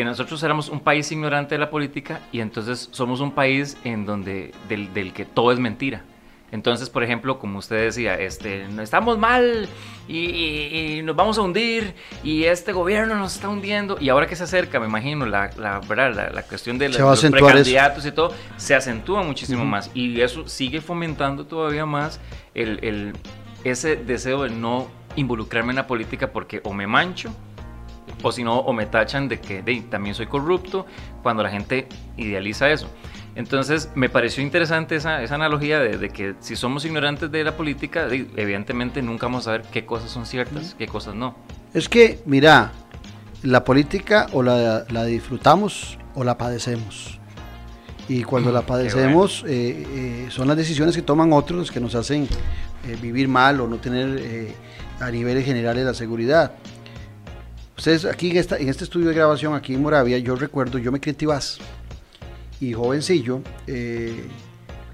[0.00, 4.06] que nosotros éramos un país ignorante de la política y entonces somos un país en
[4.06, 6.04] donde del, del que todo es mentira.
[6.52, 9.68] Entonces, por ejemplo, como usted decía, este, estamos mal
[10.08, 11.92] y, y- y nos vamos a hundir
[12.24, 15.80] y este gobierno nos está hundiendo y ahora que se acerca, me imagino, la, la,
[15.80, 16.14] ¿verdad?
[16.14, 17.54] la, la cuestión de la- los acentuar eso.
[17.56, 19.70] precandidatos y todo, se acentúa muchísimo Ujú.
[19.70, 22.18] más y eso sigue fomentando todavía más
[22.54, 23.12] el, el-
[23.64, 27.30] ese deseo de no involucrarme en la política porque o me mancho
[28.22, 30.86] o si no, o me tachan de que de, también soy corrupto
[31.22, 32.88] cuando la gente idealiza eso.
[33.36, 37.56] Entonces, me pareció interesante esa, esa analogía de, de que si somos ignorantes de la
[37.56, 41.36] política, de- evidentemente nunca vamos a saber qué cosas son ciertas, qué cosas no.
[41.72, 42.72] Es que, mira,
[43.42, 47.18] la política o la, la disfrutamos o la padecemos.
[48.08, 52.24] Y cuando la padecemos, eh, eh, son las decisiones que toman otros que nos hacen
[52.24, 54.52] eh, vivir mal o no tener
[54.98, 56.52] a niveles generales la seguridad.
[57.80, 60.92] Ustedes aquí en, esta, en este estudio de grabación, aquí en Moravia, yo recuerdo, yo
[60.92, 61.56] me crié en Tibás
[62.60, 64.26] y jovencillo, eh,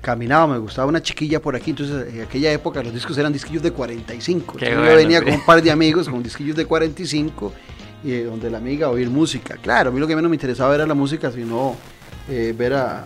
[0.01, 3.64] caminaba, me gustaba una chiquilla por aquí, entonces en aquella época los discos eran disquillos
[3.64, 4.53] de 45.
[4.57, 7.53] Qué Entonces, bueno, yo venía con un par de amigos con disquillos de 45
[8.05, 9.57] y eh, donde la amiga oír música.
[9.57, 11.75] Claro, a mí lo que menos me interesaba era la música, sino
[12.29, 13.03] eh, ver a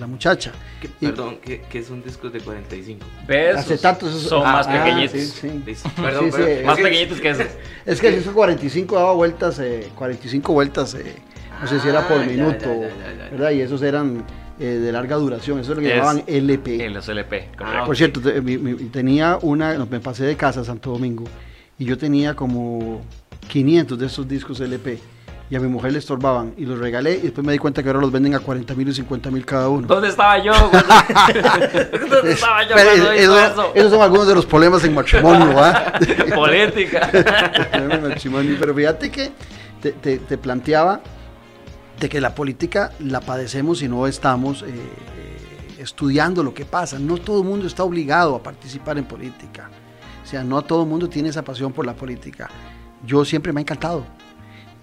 [0.00, 0.52] la muchacha.
[0.80, 3.04] ¿Qué- Y- perdón, ¿qué, qué son discos de 45?
[3.28, 3.56] ¿Ves?
[3.56, 5.20] Hace tanto esos- son ah, más ah, pequeñitos.
[5.20, 5.62] sí, sí.
[5.64, 5.88] Listo.
[5.88, 7.46] Sí, Perdón, sí, Más que- pequeñitos que esos.
[7.86, 11.14] Es que el disco 45 daba vueltas, eh, 45 vueltas, eh,
[11.60, 13.30] no sé si era por Ah, minuto, ya, ya, ya, ya.
[13.30, 13.50] ¿verdad?
[13.52, 14.24] Y esos eran
[14.58, 16.84] eh, de larga duración, eso es lo que Es- llamaban LP.
[16.84, 17.84] En los LP, Ah, correcto.
[17.86, 21.24] Por cierto, te- mi- mi- tenía una, me pasé de casa a Santo Domingo
[21.78, 23.00] y yo tenía como
[23.48, 24.98] 500 de esos discos LP
[25.50, 27.88] y a mi mujer le estorbaban y los regalé y después me di cuenta que
[27.88, 29.86] ahora los venden a 40 mil y 50 mil cada uno.
[29.88, 30.52] ¿Dónde estaba yo?
[32.08, 33.72] ¿Dónde estaba yo Pero cuando es- hizo eso- eso?
[33.74, 35.92] esos son algunos de los problemas en matrimonio, ¿va?
[36.34, 37.10] Política.
[37.72, 39.32] Pero fíjate que
[39.80, 41.00] te, te- te planteaba
[41.98, 46.98] de que la política la padecemos si no estamos eh, eh, estudiando lo que pasa.
[46.98, 49.68] No todo el mundo está obligado a participar en política.
[50.22, 52.48] O sea, no todo el mundo tiene esa pasión por la política.
[53.04, 54.06] Yo siempre me ha encantado.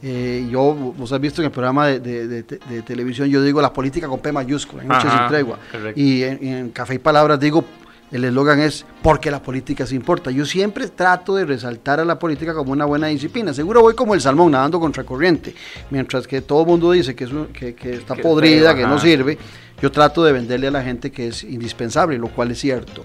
[0.04, 3.62] Eh, yo, vos has visto en el programa de, de- de- de televisión, yo digo
[3.62, 5.58] la política con P mayúscula, en Noches Ajá, sin tregua.
[5.72, 6.00] correcto.
[6.00, 7.64] Y en, Café y Palabras digo,
[8.12, 10.30] el eslogan es porque la política se importa.
[10.32, 13.54] Yo siempre trato de resaltar a la política como una buena disciplina.
[13.54, 15.54] Seguro voy como el salmón nadando contra corriente.
[15.90, 18.84] Mientras que todo el mundo dice que, es un- que, que está Que podrida, feo,
[18.84, 19.38] que no sirve,
[19.82, 23.04] yo trato de venderle a la gente que es indispensable, lo cual es cierto.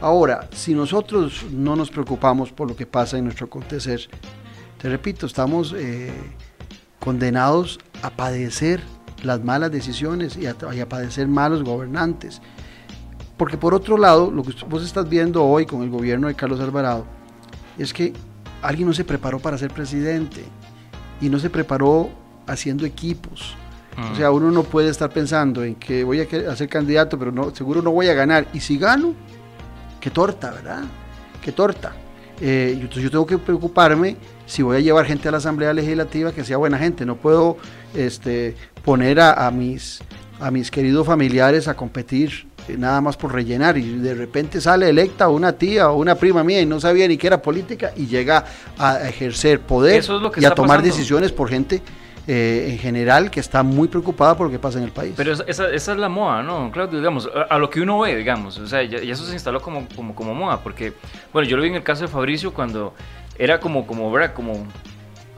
[0.00, 4.08] Ahora, si nosotros no nos preocupamos por lo que pasa en nuestro acontecer,
[4.78, 6.12] te repito, estamos eh,
[7.00, 8.80] condenados a padecer
[9.22, 12.40] las malas decisiones y a, y a padecer malos gobernantes.
[13.36, 16.60] Porque por otro lado, lo que vos estás viendo hoy con el gobierno de Carlos
[16.60, 17.06] Alvarado
[17.76, 18.12] es que
[18.62, 20.44] alguien no se preparó para ser presidente
[21.20, 22.10] y no se preparó
[22.46, 23.56] haciendo equipos.
[24.12, 27.52] O sea, uno no puede estar pensando en que voy a ser candidato, pero no,
[27.52, 28.46] seguro no voy a ganar.
[28.52, 29.12] Y si gano,
[30.00, 30.84] qué torta, ¿verdad?
[31.42, 31.94] Qué torta.
[32.40, 34.16] Eh, entonces yo tengo que preocuparme
[34.48, 37.06] si voy a llevar gente a la Asamblea Legislativa que sea buena gente.
[37.06, 37.58] No puedo
[37.94, 40.00] este, poner a, a mis,
[40.40, 44.88] a mis queridos familiares a competir eh, nada más por rellenar y de repente sale
[44.88, 48.06] electa una tía o una prima mía y no sabía ni que era política y
[48.06, 48.44] llega
[48.78, 50.94] a ejercer poder Eso es lo que y a tomar pasando.
[50.96, 51.82] decisiones por gente
[52.26, 55.14] eh, en general que está muy preocupada por lo que pasa en el país.
[55.16, 56.70] Pero esa, esa- esa es la moda, ¿no?
[56.70, 59.62] Claudio, digamos, a, a lo que uno ve, digamos, o sea, ya eso se instaló
[59.62, 60.92] como, como, como moda, porque,
[61.32, 62.92] bueno, yo lo vi en el caso de Fabricio cuando
[63.38, 64.34] era como, como, ¿verdad?
[64.34, 64.66] Como,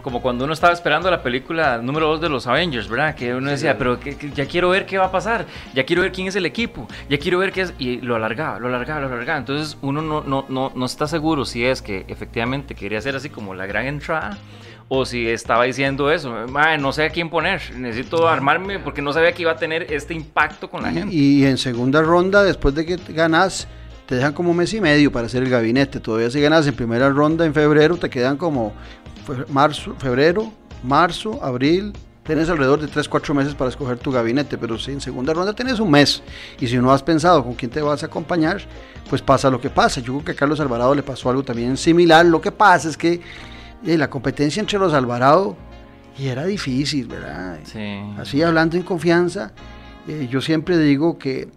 [0.03, 3.15] como cuando uno estaba esperando la película número 2 de los Avengers, ¿verdad?
[3.15, 6.03] Que uno decía, pero que, que ya quiero ver qué va a pasar, ya quiero
[6.03, 9.01] ver quién es el equipo, ya quiero ver qué es, y lo alargaba, lo alargaba,
[9.01, 9.39] lo alargaba.
[9.39, 13.29] Entonces uno no, no, no, no está seguro si es que efectivamente quería hacer así
[13.29, 14.39] como la gran entrada.
[14.93, 19.13] O si estaba diciendo eso, "Mae, no sé a quién poner, necesito armarme porque no
[19.13, 21.15] sabía que iba a tener este impacto con la gente.
[21.15, 23.69] Y, en segunda ronda, después de que ganas,
[24.11, 26.01] te dejan como un mes y medio para hacer el gabinete.
[26.01, 28.73] Todavía si ganas en primera ronda en febrero, te quedan como
[29.51, 31.93] marzo, febrero, marzo, abril.
[32.25, 35.53] Tienes alrededor de 3, 4 meses para escoger tu gabinete, pero si en segunda ronda
[35.53, 36.25] tienes un mes.
[36.59, 38.61] Y si no has pensado con quién te vas a acompañar,
[39.09, 40.01] pues pasa lo que pasa.
[40.01, 42.27] Yo creo que a Carlos Alvarado le pasó algo también similar.
[42.27, 43.21] Lo que pasa es que
[43.87, 45.57] eh, la competencia entre los Alvarado
[46.19, 47.61] y era difícil, ¿verdad?
[47.63, 48.01] Sí.
[48.19, 49.53] Así hablando en confianza,
[50.09, 51.49] eh, yo siempre digo que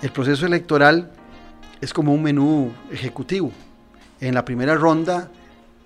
[0.00, 1.10] el proceso electoral
[1.80, 3.50] es como un menú ejecutivo.
[4.20, 5.30] En la primera ronda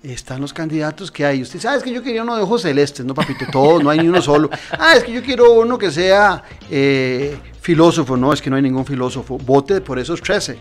[0.01, 1.41] están los candidatos que hay.
[1.41, 3.99] Usted sabe, es que yo quería uno de ojos celestes, no papito, todos, no hay
[3.99, 4.49] ni uno solo.
[4.71, 8.61] Ah, es que yo quiero uno que sea eh, filósofo, no, es que no hay
[8.61, 9.37] ningún filósofo.
[9.37, 10.57] Vote por esos 13.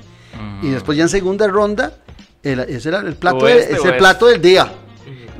[0.62, 1.92] Y después ya en segunda ronda,
[2.42, 3.98] el, ese era el plato, de- este es el este.
[3.98, 4.72] plato del día.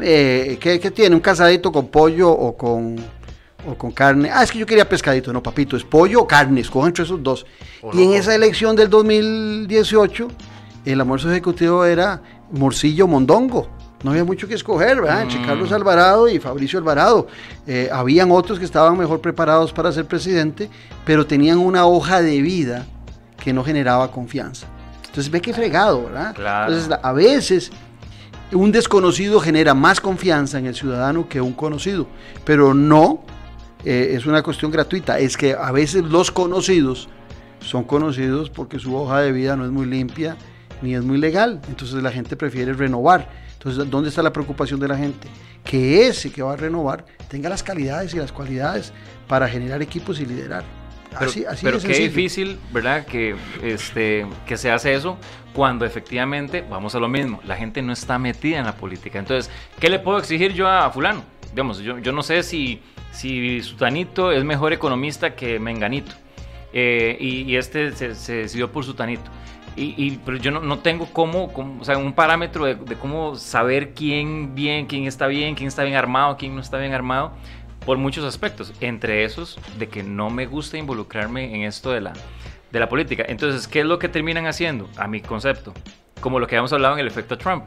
[0.01, 1.15] Eh, ¿qué, qué tiene?
[1.15, 2.97] ¿Un casadito con pollo o con,
[3.67, 4.31] o con carne?
[4.33, 5.33] Ah, es que yo quería pescadito.
[5.33, 6.61] No, papito, es pollo o carne.
[6.61, 7.47] Escogen entre esos dos.
[7.81, 8.17] O y en no.
[8.17, 10.29] esa elección del 2018,
[10.85, 12.21] el almuerzo ejecutivo era
[12.51, 13.69] morcillo mondongo.
[14.03, 15.23] No había mucho que escoger, ¿verdad?
[15.23, 15.47] Entre Mm.
[15.47, 17.29] Carlos Alvarado y Fabricio Alvarado.
[17.69, 20.69] Eh, habían otros que estaban mejor preparados para ser presidente,
[21.05, 22.85] pero tenían una hoja de vida
[23.43, 24.67] que no generaba confianza.
[25.07, 26.35] Entonces ve que fregado, ¿verdad?
[26.35, 26.73] Claro.
[26.73, 27.71] Entonces a veces
[28.53, 32.07] un desconocido genera más confianza en el ciudadano que un conocido,
[32.45, 33.23] pero no
[33.85, 37.09] eh, es una cuestión gratuita, es que a veces los conocidos
[37.61, 40.37] son conocidos porque su hoja de vida no es muy limpia
[40.83, 43.29] ni es muy legal, entonces la gente prefiere renovar.
[43.53, 45.29] Entonces, ¿dónde está la preocupación de la gente?
[45.63, 48.93] Que ese que va a renovar tenga las calidades y las cualidades
[49.29, 50.65] para generar equipos y liderar.
[51.17, 53.05] Pero, Así, así pero de qué difícil, ¿verdad?
[53.07, 55.19] Que, este, que se hace eso
[55.53, 59.19] cuando efectivamente, vamos a lo mismo, la gente no está metida en la política.
[59.19, 61.23] Entonces, ¿qué le puedo exigir yo a fulano?
[61.53, 62.81] Digamos, yo, yo no sé si,
[63.13, 66.13] si Sutanito es mejor economista que Menganito.
[66.73, 69.31] Eh, y, y este se, se decidió por Sutanito.
[69.77, 72.95] Y, y- pero yo no, no tengo cómo, cómo- o sea, un parámetro de, de
[72.97, 76.93] cómo saber quién bien, quién está bien, quién está bien armado, quién no está bien
[76.93, 77.33] armado,
[77.87, 78.73] por muchos aspectos.
[78.81, 82.13] Entre esos, de que no me gusta involucrarme en esto de la,
[82.71, 83.25] de la política.
[83.29, 84.89] Entonces, ¿qué es lo que terminan haciendo?
[84.97, 85.73] A mi concepto,
[86.21, 87.65] como lo que habíamos hablado en el efecto Trump.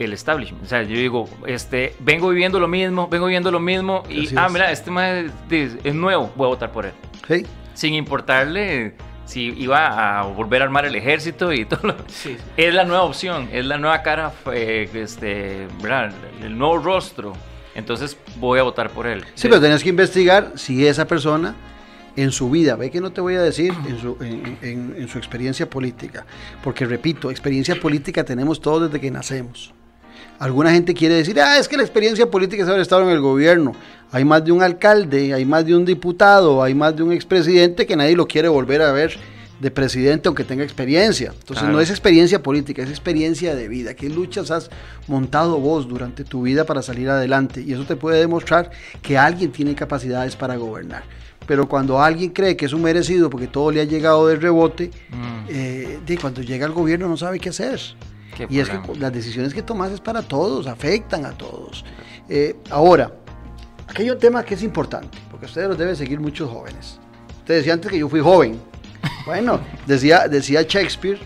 [0.00, 0.64] El establishment.
[0.64, 4.34] O sea, yo digo, este, vengo viviendo lo mismo, vengo viviendo lo mismo y, Así
[4.36, 4.52] ah, es.
[4.52, 6.92] mira, este mae es, es nuevo, voy a votar por él.
[7.28, 7.46] Sí.
[7.74, 8.94] sin importarle
[9.26, 11.80] si iba a volver a armar el ejército y todo.
[11.88, 11.96] Lo...
[12.08, 12.36] Sí.
[12.56, 16.12] Es la nueva opción, es la nueva cara, eh, este, ¿verdad?
[16.42, 17.32] el nuevo rostro.
[17.76, 19.22] Entonces voy a votar por él.
[19.34, 21.54] Sí, pero tenés que investigar si esa persona
[22.16, 25.08] en su vida, ve que no te voy a decir en su, en, en- en
[25.08, 26.26] su experiencia política,
[26.64, 29.72] porque repito, experiencia política tenemos todos desde que nacemos.
[30.38, 33.20] Alguna gente quiere decir, ah, es que la experiencia política es haber estado en el
[33.20, 33.72] gobierno.
[34.12, 37.86] Hay más de un alcalde, hay más de un diputado, hay más de un expresidente
[37.86, 39.16] que nadie lo quiere volver a ver
[39.60, 41.32] de presidente aunque tenga experiencia.
[41.32, 41.74] Entonces Claro.
[41.74, 43.92] no es experiencia política, es experiencia de vida.
[43.94, 44.70] ¿Qué luchas has
[45.06, 47.62] montado vos durante tu vida para salir adelante?
[47.64, 48.70] Y eso te puede demostrar
[49.02, 51.02] que alguien tiene capacidades para gobernar.
[51.46, 54.90] Pero cuando alguien cree que es un merecido porque todo le ha llegado de rebote,
[55.10, 57.78] Mm, eh, de cuando llega al gobierno no sabe qué hacer.
[58.48, 58.98] Qué Y es que problema.
[59.00, 61.84] las decisiones que tomas es para todos, afectan a todos.
[62.28, 63.10] Eh, ahora,
[63.88, 66.98] aquí hay un tema que es importante, porque ustedes los deben seguir muchos jóvenes.
[67.38, 68.60] Usted decía antes que yo fui joven.
[69.26, 71.18] Bueno, decía, decía Shakespeare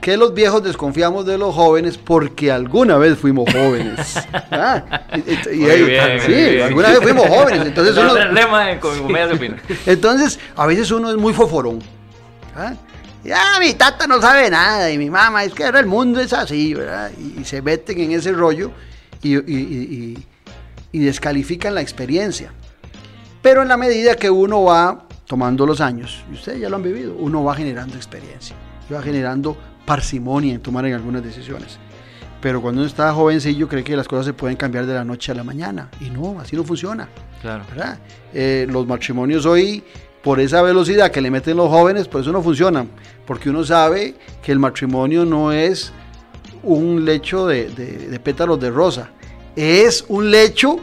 [0.00, 4.18] que los viejos desconfiamos de los jóvenes porque alguna vez fuimos jóvenes.
[4.50, 4.84] Ah,
[5.14, 6.62] y- y- y- Muy y- bien, sí, bien.
[6.62, 7.66] alguna vez fuimos jóvenes.
[7.66, 9.60] Entonces uno- es el lema de con comedia de opinión.
[9.86, 11.78] entonces, a veces uno es muy foforón.
[12.54, 12.74] ¿ah?
[13.24, 16.20] Y, "Ah, mi tata no sabe nada y mi mamá, es que ahora el mundo
[16.20, 17.10] es así, ¿verdad?
[17.18, 18.72] Y, y se meten en ese rollo
[19.22, 20.26] y, y-
[20.92, 22.52] y- descalifican la experiencia.
[23.40, 26.82] Pero en la medida que uno va tomando los años, y ustedes ya lo han
[26.82, 28.54] vivido, uno va generando experiencia
[28.88, 29.56] y va generando
[29.86, 31.78] parsimonia en tomar en algunas decisiones.
[32.40, 35.30] Pero cuando uno está jovencillo cree que las cosas se pueden cambiar de la noche
[35.32, 35.88] a la mañana.
[36.00, 37.08] Y no, así no funciona.
[37.40, 37.64] Claro.
[37.70, 37.98] ¿verdad?
[38.34, 39.82] Eh, los matrimonios hoy,
[40.22, 42.88] por esa velocidad que le meten los jóvenes, por eso no funcionan.
[43.26, 45.92] Porque uno sabe que el matrimonio no es
[46.62, 49.10] un lecho de, de- de pétalos de rosa,
[49.56, 50.78] es un lecho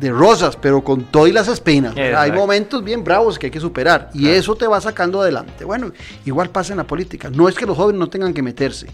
[0.00, 1.94] de rosas, pero con todas las espinas.
[1.96, 4.34] Hay momentos bien bravos que hay que superar y Claro.
[4.34, 5.64] eso te va sacando adelante.
[5.64, 5.92] Bueno,
[6.24, 7.30] igual pasa en la política.
[7.30, 8.88] No es que los jóvenes no tengan que meterse.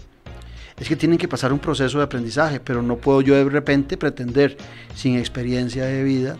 [0.77, 3.97] Es que tienen que pasar un proceso de aprendizaje, pero no puedo yo de repente
[3.97, 4.57] pretender,
[4.95, 6.37] sin experiencia de vida,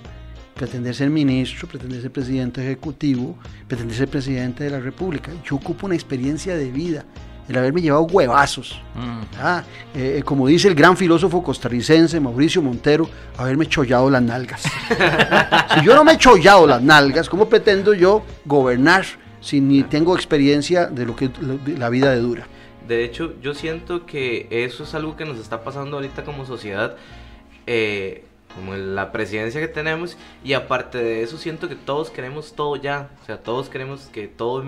[0.61, 3.35] pretender ser ministro, pretender ser presidente ejecutivo,
[3.67, 5.31] pretender ser presidente de la República.
[5.43, 7.03] Yo ocupo una experiencia de vida,
[7.49, 8.79] el haberme llevado huevazos.
[8.93, 9.21] Mm.
[9.39, 9.63] Ah,
[9.95, 14.61] eh, como dice el gran filósofo costarricense Mauricio Montero, haberme chollado las nalgas.
[15.73, 19.03] si yo no me he chollado las nalgas, ¿cómo pretendo yo gobernar
[19.39, 22.45] si ni tengo experiencia de lo que de la vida de dura?
[22.87, 26.97] De hecho, yo siento que eso es algo que nos está pasando ahorita como sociedad,
[27.65, 32.75] eh, como la presidencia que tenemos, y aparte de eso siento que todos queremos todo
[32.75, 34.63] ya, o sea, todos queremos que todo...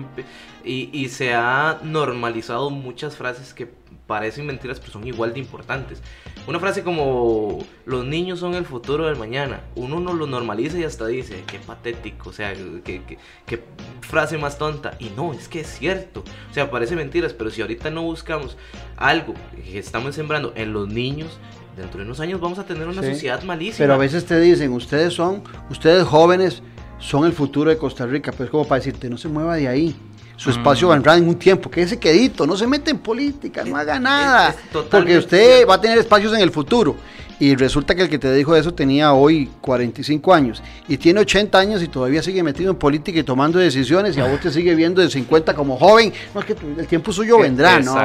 [0.64, 3.68] Y, y se ha normalizado muchas frases que
[4.06, 6.02] parecen mentiras, pero son igual de importantes.
[6.46, 10.84] Una frase como, los niños son el futuro del mañana, uno no lo normaliza y
[10.84, 12.52] hasta dice, qué patético, o sea,
[12.84, 13.62] qué, qué- qué
[14.02, 14.94] frase más tonta.
[14.98, 16.22] Y no, es que es cierto.
[16.50, 18.56] O sea, parece mentiras, pero si ahorita no buscamos
[18.96, 21.38] algo que estamos sembrando en los niños,
[21.76, 23.10] dentro de unos años vamos a tener una Sí.
[23.12, 23.78] sociedad malísima.
[23.78, 26.62] Pero a veces te dicen, ustedes son, ustedes jóvenes
[26.98, 29.96] son el futuro de Costa Rica, pues como para decirte, no se mueva de ahí.
[30.36, 30.90] Su espacio Mm.
[30.92, 34.54] vendrá en un tiempo, quédese quedito, no se mete en política, no haga nada,
[34.90, 36.96] porque usted va a tener espacios en el futuro.
[37.40, 41.58] Y resulta que el que te dijo eso tenía hoy 45 años y tiene 80
[41.58, 44.72] años y todavía sigue metido en política y tomando decisiones y a vos te sigue
[44.76, 46.12] viendo de 50 como joven.
[46.32, 47.96] No, es que el tiempo suyo vendrá, ¿no?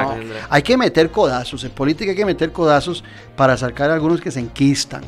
[0.48, 3.04] Hay que meter codazos, en política hay que meter codazos
[3.36, 5.02] para sacar a algunos que se enquistan.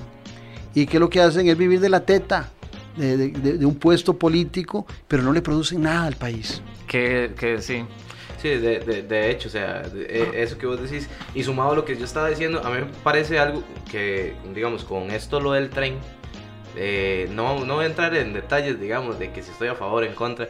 [0.72, 2.48] Y que lo que hacen es vivir de la teta,
[2.96, 6.62] de, de- de- un puesto político, pero no le producen nada al país.
[6.87, 7.85] Que, que sí.
[8.40, 11.85] Sí, de, de- hecho, o sea, eh, eso que vos decís, y sumado a lo
[11.85, 15.70] que yo estaba diciendo, a mí me parece algo que, digamos, con esto lo del
[15.70, 15.94] tren,
[16.76, 20.02] eh, no, no voy a entrar en detalles, digamos, de que si estoy a favor
[20.02, 20.48] o en contra,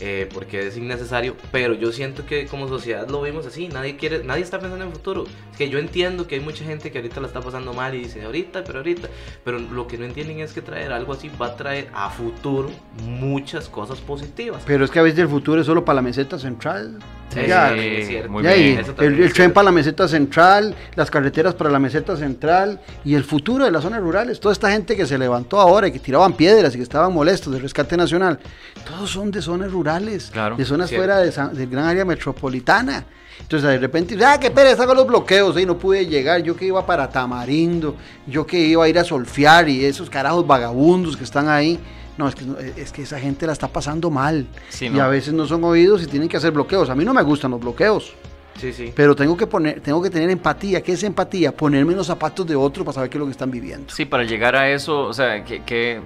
[0.00, 4.24] eh, porque es innecesario, pero yo siento que como sociedad lo vimos así, nadie quiere,
[4.24, 5.24] nadie está pensando en el futuro.
[5.52, 7.98] Es que yo entiendo que hay mucha gente que ahorita la está pasando mal y
[7.98, 9.08] dice ahorita, pero ahorita,
[9.44, 12.70] pero lo que no entienden es que traer algo así va a traer a futuro
[13.04, 14.62] muchas cosas positivas.
[14.66, 16.98] Pero es que a veces el futuro es solo para la meseta central.
[17.32, 18.30] Sí, Ya, sí, es cierto.
[18.30, 18.78] muy ya, y bien.
[18.80, 23.24] Eso el, tren para la meseta central, las carreteras para la meseta central y el
[23.24, 24.38] futuro de las zonas rurales.
[24.38, 27.52] Toda esta gente que se levantó ahora y que tiraban piedras y que estaban molestos
[27.52, 28.38] del rescate nacional,
[28.86, 31.04] todos son de zonas rurales, Claro, de zonas cierto.
[31.06, 33.04] fuera de San- del gran área metropolitana.
[33.40, 36.66] Entonces de repente, ah, qué pereza con los bloqueos, y no pude llegar, yo que
[36.66, 37.96] iba para Tamarindo,
[38.28, 41.80] yo que iba a ir a solfiar y esos carajos vagabundos que están ahí.
[42.16, 44.46] No, es que, no- es que esa gente la está pasando mal.
[44.68, 45.02] Sí, y no.
[45.02, 46.88] a veces no son oídos y tienen que hacer bloqueos.
[46.90, 48.14] A mí no me gustan los bloqueos.
[48.56, 48.92] Sí, sí.
[48.94, 50.80] Pero tengo que poner, tengo que tener empatía.
[50.80, 51.50] ¿Qué es empatía?
[51.50, 53.92] Ponerme en los zapatos de otro para saber qué es lo que están viviendo.
[53.92, 56.00] Sí, para llegar a eso, o sea, que, que-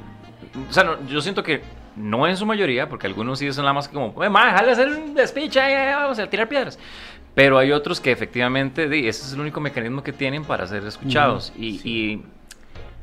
[0.69, 1.61] o sea, no, yo siento que
[1.95, 5.15] no en su mayoría, porque algunos sí son la más como, más, déjale hacer un
[5.15, 5.61] despiche,
[5.95, 6.79] vamos a tirar piedras.
[7.35, 11.53] Pero hay otros que efectivamente, ese es el único mecanismo que tienen para ser escuchados.
[11.57, 12.23] y,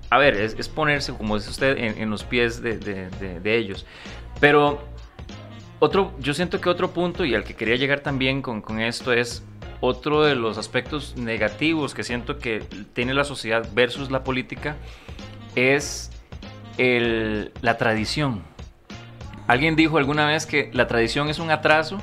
[0.10, 3.86] a ver, es, ponerse, como dice usted, en, los pies de, de, ellos.
[4.40, 4.84] Pero
[5.80, 9.14] otro, yo siento que otro punto, y al que quería llegar también con, con esto,
[9.14, 9.44] es
[9.82, 14.76] otro de los aspectos negativos que siento que tiene la sociedad versus la política,
[15.56, 16.12] es
[16.78, 18.44] el, la tradición.
[19.48, 21.98] Alguien dijo alguna vez que la tradición es un atraso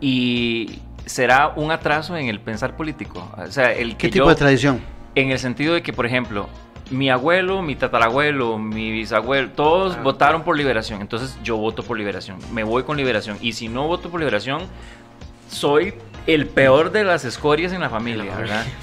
[0.00, 3.30] y será un atraso en el pensar político.
[3.36, 4.80] O sea, el que ¿Qué tipo de tradición?
[5.14, 6.48] En el sentido de que, por ejemplo,
[6.90, 11.00] mi abuelo, mi tatarabuelo, mi bisabuelo, todos ah, votaron por liberación.
[11.00, 12.38] Entonces yo voto por liberación.
[12.52, 13.38] Me voy con liberación.
[13.40, 14.62] Y si no voto por liberación,
[15.50, 15.94] soy
[16.26, 18.64] el peor de las escorias en la familia, ¿verdad?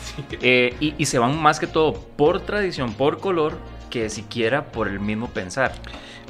[0.41, 3.57] Eh, y, se van más que todo por tradición, por color,
[3.89, 5.73] que siquiera por el mismo pensar.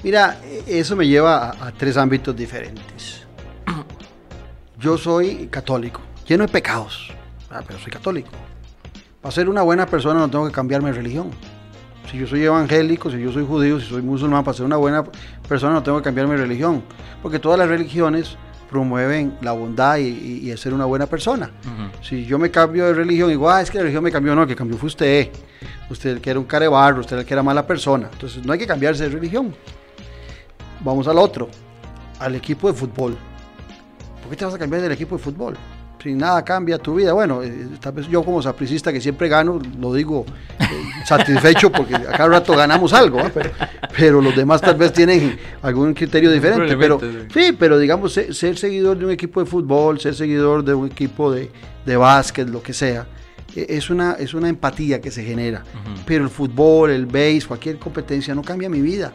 [0.01, 3.28] Mira, eso me lleva a, tres ámbitos diferentes.
[4.80, 7.13] Yo soy católico, lleno de pecados,
[7.51, 8.32] ah, pero soy católico.
[9.21, 11.30] Para ser una buena persona no tengo que cambiarme de religión.
[12.10, 15.03] Si yo soy evangélico, si yo soy judío, si soy musulmán, para ser una buena
[15.47, 16.84] persona no tengo que cambiar mi religión.
[17.22, 18.38] Porque todas las religiones
[18.70, 21.49] promueven la bondad y, y, ser una buena persona.
[22.01, 24.43] Si yo me cambio de religión, igual ah, es que la religión me cambió, no,
[24.43, 25.30] el que cambió fue usted.
[25.89, 28.10] Usted el que era un carebarro, usted el que era mala persona.
[28.12, 29.56] Entonces no hay que cambiarse de religión.
[30.82, 31.49] Vamos al otro,
[32.20, 33.18] al equipo de fútbol.
[34.22, 35.56] ¿Por qué te vas a cambiar del equipo de fútbol?
[36.06, 37.14] Si nada cambia tu vida.
[37.14, 40.24] Bueno, eh, tal vez yo como sapricista que siempre gano, lo digo
[40.60, 40.66] eh,
[41.03, 43.22] satisfecho porque a cada rato ganamos algo,
[43.97, 46.78] pero, los demás tal vez tienen algún criterio diferente.
[46.78, 47.01] Pero
[47.34, 51.32] sí, pero digamos, ser, seguidor de un equipo de fútbol, ser seguidor de un equipo
[51.32, 51.49] de,
[51.84, 53.08] de básquet, lo que sea,
[53.56, 55.64] e, es una, es una empatía que se genera.
[56.06, 59.12] Pero el fútbol, el base, cualquier competencia no cambia mi vida.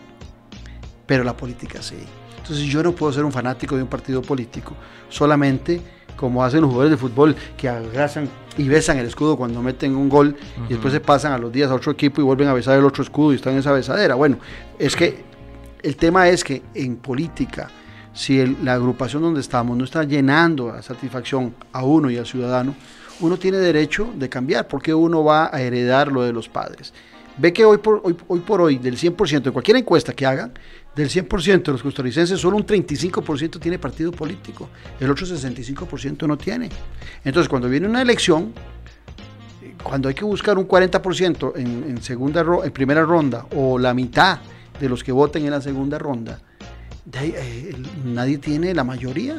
[1.06, 1.98] Pero la política sí.
[2.36, 4.74] Entonces yo no puedo ser un fanático de un partido político
[5.08, 5.80] solamente
[6.16, 10.08] como hacen los jugadores de fútbol que abrazan y besan el escudo cuando meten un
[10.08, 10.36] gol
[10.66, 12.84] y después se pasan a los días a otro equipo y vuelven a besar el
[12.84, 14.14] otro escudo y están en esa besadera.
[14.14, 14.38] Bueno,
[14.78, 15.24] es que
[15.82, 17.70] el tema es que en política,
[18.12, 22.74] si la agrupación donde estamos no está llenando a satisfacción a uno y al ciudadano,
[23.20, 26.92] uno tiene derecho de cambiar, porque uno va a heredar lo de los padres.
[27.38, 30.52] Ve que hoy por hoy, hoy, por hoy del 100% de cualquier encuesta que hagan,
[30.94, 34.68] del 100% de los costarricenses, solo un 35% tiene partido político,
[34.98, 36.68] el otro 65% no tiene.
[37.24, 38.52] Entonces, cuando viene una elección,
[39.82, 44.40] cuando hay que buscar un 40% en, segunda en primera ronda o la mitad
[44.78, 46.40] de los que voten en la segunda ronda,
[47.12, 47.74] eh,
[48.04, 49.36] nadie tiene la mayoría.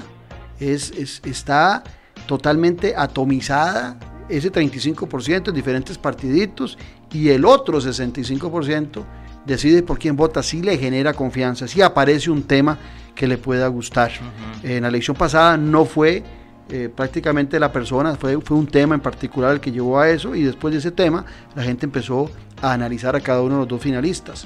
[0.60, 0.92] Es,
[1.26, 1.84] está
[2.28, 3.98] totalmente atomizada
[4.30, 6.78] ese 35% en diferentes partiditos
[7.12, 9.04] y el otro 65%
[9.46, 12.78] decide por quién vota, si le genera confianza, si aparece un tema
[13.16, 14.12] que le pueda gustar.
[14.64, 16.24] En la elección pasada no fue
[16.70, 20.36] eh, prácticamente la persona, fue, fue un tema en particular el que llevó a eso
[20.36, 21.26] y después de ese tema
[21.56, 22.30] la gente empezó
[22.62, 24.46] a analizar a cada uno de los dos finalistas.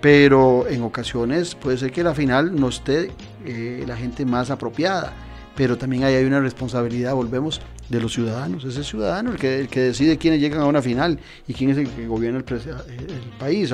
[0.00, 3.10] Pero en ocasiones puede ser que la final no esté
[3.44, 5.12] eh, la gente más apropiada,
[5.56, 8.64] pero también ahí hay una responsabilidad, volvemos, de los ciudadanos.
[8.64, 11.70] Es el ciudadano el que, el que decide quiénes llegan a una final y quién
[11.70, 13.70] es el que gobierna el, el, país.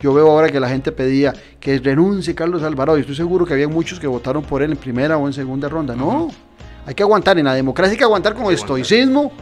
[0.00, 3.54] Yo veo ahora que la gente pedía que renuncie Carlos Alvarado y estoy seguro que
[3.54, 5.96] había muchos que votaron por él en primera o en segunda ronda.
[5.96, 6.30] No,
[6.86, 7.38] hay que aguantar.
[7.38, 9.32] En la democracia hay que aguantar con estoicismo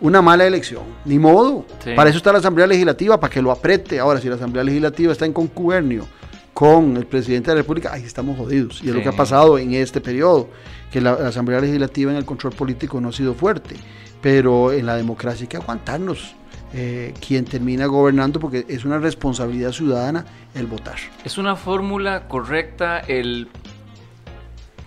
[0.00, 0.82] una mala elección.
[1.04, 1.64] Ni modo.
[1.96, 3.98] Para eso está la Asamblea Legislativa, para que lo apriete.
[3.98, 6.06] Ahora, si la Asamblea Legislativa está en concubernio
[6.52, 8.80] con el presidente de la República, ahí estamos jodidos.
[8.82, 10.48] Y es lo que ha pasado en este periodo,
[10.92, 13.76] que la, Asamblea Legislativa en el control político no ha sido fuerte,
[14.20, 16.34] pero en la democracia hay que aguantarnos.
[16.74, 20.96] Eh, quien termina gobernando porque es una responsabilidad ciudadana el votar.
[21.24, 23.48] Es una fórmula correcta el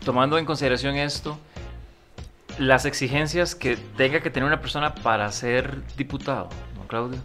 [0.06, 1.40] tomando en consideración esto
[2.60, 6.50] las exigencias que tenga que tener una persona para ser diputado.
[6.92, 7.20] Claudio.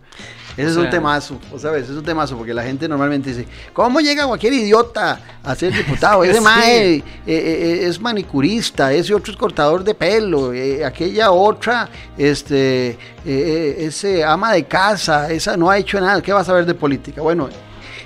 [0.56, 1.82] Ese es un temazo, ¿sabes?
[1.82, 5.72] Ese es un temazo, porque la gente normalmente dice, ¿cómo llega cualquier idiota a ser
[5.72, 6.22] diputado?
[6.24, 10.52] Ese mae eh, eh, eh, es manicurista, ese otro es cortador de pelo,
[10.84, 16.52] aquella otra, este, ese ama de casa, esa no ha hecho nada, ¿qué vas a
[16.52, 17.20] ver de política?
[17.20, 17.48] Bueno,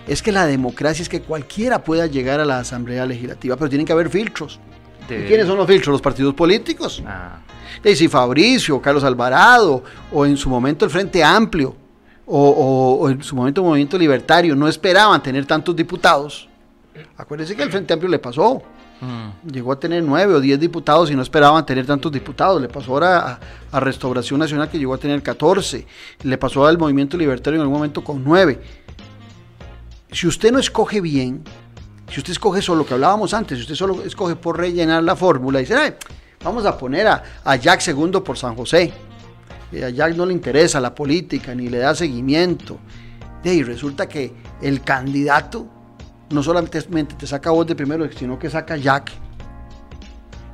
[0.08, 3.86] es que la democracia es que cualquiera pueda llegar a la Asamblea Legislativa, pero tienen
[3.86, 4.58] que haber filtros.
[5.26, 5.92] Quiénes son los filtros?
[5.92, 7.02] Los partidos políticos.
[7.06, 7.40] Ah
[7.82, 9.82] de si Fabricio, Carlos Alvarado,
[10.12, 11.74] o en su momento el Frente Amplio,
[12.26, 16.48] o, en su momento el Movimiento Libertario, no esperaban tener tantos diputados.
[17.16, 18.62] Acuérdense que el Frente Amplio le pasó.
[19.00, 19.50] Mm.
[19.50, 22.61] Llegó a tener nueve o diez diputados y no esperaban tener tantos diputados.
[22.61, 23.40] Le pasó ahora
[23.72, 25.86] a, Restauración Nacional que llegó a tener 14.
[26.22, 28.61] Le pasó al Movimiento Libertario en algún momento con nueve.
[30.12, 31.42] Si usted no escoge bien,
[32.11, 35.14] Si usted escoge solo lo que hablábamos antes, si usted solo escoge por rellenar la
[35.14, 35.94] fórmula y dice, "Ay,
[36.42, 38.92] vamos a poner a, a Jack segundo por San José.
[39.72, 42.78] Y a Jack no le interesa la política ni le da seguimiento.
[43.44, 45.66] Y resulta que el candidato
[46.30, 46.82] no solamente
[47.16, 49.12] te saca voz de primero, sino que saca Jack.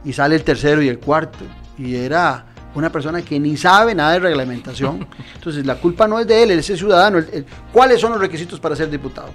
[0.04, 1.38] Y sale el tercero y el cuarto.
[1.78, 2.44] Y era
[2.74, 5.06] una persona que ni sabe nada de reglamentación.
[5.34, 7.16] Entonces la culpa no es de él, es el ciudadano.
[7.18, 9.30] El- el- ¿Cuáles son los requisitos para ser diputado?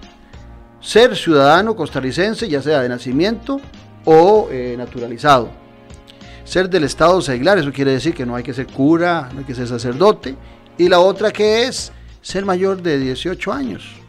[0.81, 3.61] Ser ciudadano costarricense, ya sea de nacimiento
[4.05, 5.49] o eh, naturalizado.
[6.43, 9.45] Ser del estado seglar, eso quiere decir que no hay que ser cura, no hay
[9.45, 10.35] que ser sacerdote.
[10.77, 14.01] Y la otra que es ser mayor de 18 años.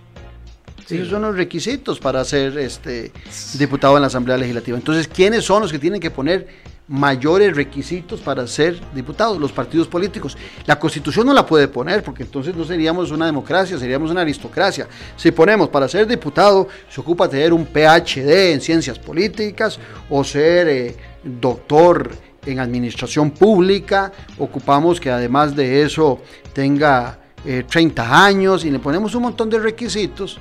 [0.89, 3.13] Esos son los requisitos para ser este,
[3.59, 4.77] diputado en la Asamblea Legislativa.
[4.77, 6.47] Entonces, ¿quiénes son los que tienen que poner
[6.89, 9.39] mayores requisitos para ser diputados?
[9.39, 10.37] Los partidos políticos.
[10.67, 14.89] La Constitución no la puede poner porque entonces no seríamos una democracia, seríamos una aristocracia.
[15.17, 19.79] Si ponemos para ser diputado, se ocupa tener un PhD en ciencias políticas
[20.11, 22.11] o ser eh, doctor
[22.45, 26.21] en administración pública, ocupamos que además de eso
[26.53, 30.39] tenga eh, 30 años y le ponemos un montón de requisitos,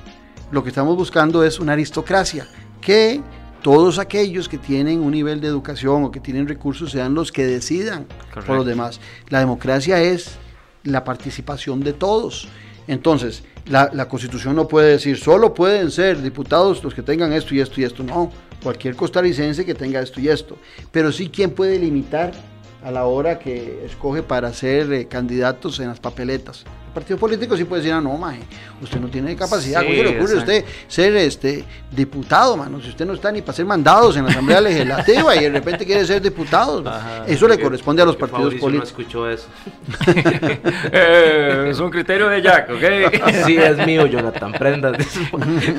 [0.51, 2.47] lo que estamos buscando es una aristocracia,
[2.81, 3.21] que
[3.61, 7.45] todos aquellos que tienen un nivel de educación o que tienen recursos sean los que
[7.45, 8.99] decidan por los demás.
[9.29, 10.37] La democracia es
[10.83, 12.47] la participación de todos.
[12.87, 17.53] Entonces, la, la constitución no puede decir, solo pueden ser diputados los que tengan esto
[17.53, 18.03] y esto y esto.
[18.03, 18.31] No,
[18.63, 20.57] cualquier costarricense que tenga esto y esto.
[20.91, 22.31] Pero sí, ¿quién puede limitar
[22.83, 26.65] a la hora que escoge para ser eh, candidatos en las papeletas?
[26.93, 28.39] Partido político sí puede decir, ah, no, maje,
[28.81, 29.79] usted no tiene capacidad.
[29.81, 32.81] Sí, ¿Cómo se le ocurre a usted ser este, diputado, mano?
[32.81, 35.85] Si usted no está ni para ser mandados en la Asamblea Legislativa y de repente
[35.85, 37.23] quiere ser diputado, Ajá.
[37.27, 38.89] eso le corresponde a los partidos Fabricio no políticos.
[38.89, 39.47] escuchó eso.
[40.93, 43.33] Eh, es un criterio de Jack, ¿ok?
[43.45, 44.97] Sí, es mío, Jonathan, prendas.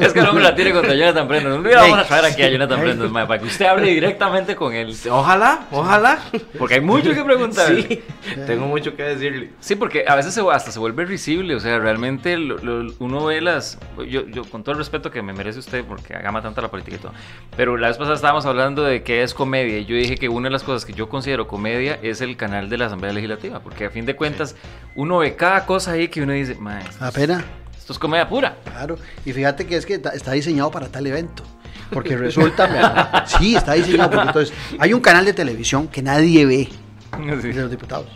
[0.01, 1.57] es que el hombre la tiene contra Jonathan Prendas.
[1.59, 4.57] Un día vamos a traer aquí a Jonathan Prendas, mae, para que usted hable directamente
[4.57, 4.95] con él.
[5.11, 6.19] Ojalá, ojalá.
[6.59, 7.67] Porque hay mucho que preguntar.
[7.75, 8.03] Sí,
[8.47, 9.51] tengo mucho que decirle.
[9.61, 13.25] Sí, porque a veces se- hasta se vuelve risible, o sea, realmente lo- lo- uno
[13.27, 13.79] ve las...
[14.09, 16.97] Yo, yo, con todo el respeto que me merece usted, porque agama tanto la política
[16.97, 17.13] y todo,
[17.57, 20.49] pero la vez pasada estábamos hablando de qué es comedia, y yo dije que una
[20.49, 23.87] de las cosas que yo considero comedia es el canal de la Asamblea Legislativa, porque
[23.87, 24.57] a fin de cuentas
[24.95, 27.45] uno ve cada cosa ahí que uno dice, "Mae, esto, Apenas.
[27.77, 28.57] esto es comedia pura.
[28.65, 31.43] Claro, y fíjate que es que está diseñado para tal evento.
[31.91, 36.69] Porque resulta, sí, está diseñado porque entonces hay un canal de televisión que nadie ve
[37.43, 37.49] Sí.
[37.49, 38.07] de los diputados.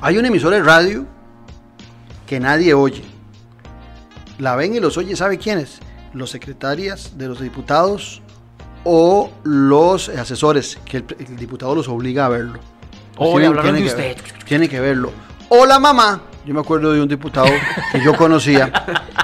[0.00, 1.06] Hay un emisor de radio
[2.30, 3.02] que nadie oye.
[4.38, 5.80] La ven y los oye, ¿sabe quiénes?
[6.14, 8.22] Los secretarias de los diputados
[8.84, 12.60] o los asesores, que el, el diputado los obliga a verlo.
[13.16, 14.22] Oh, le Tienen- hablaron tienen de que usted.
[14.36, 15.10] ver- tienen que verlo.
[15.48, 16.22] O la mamá.
[16.46, 17.48] Yo me acuerdo de un diputado
[17.90, 18.72] que yo conocía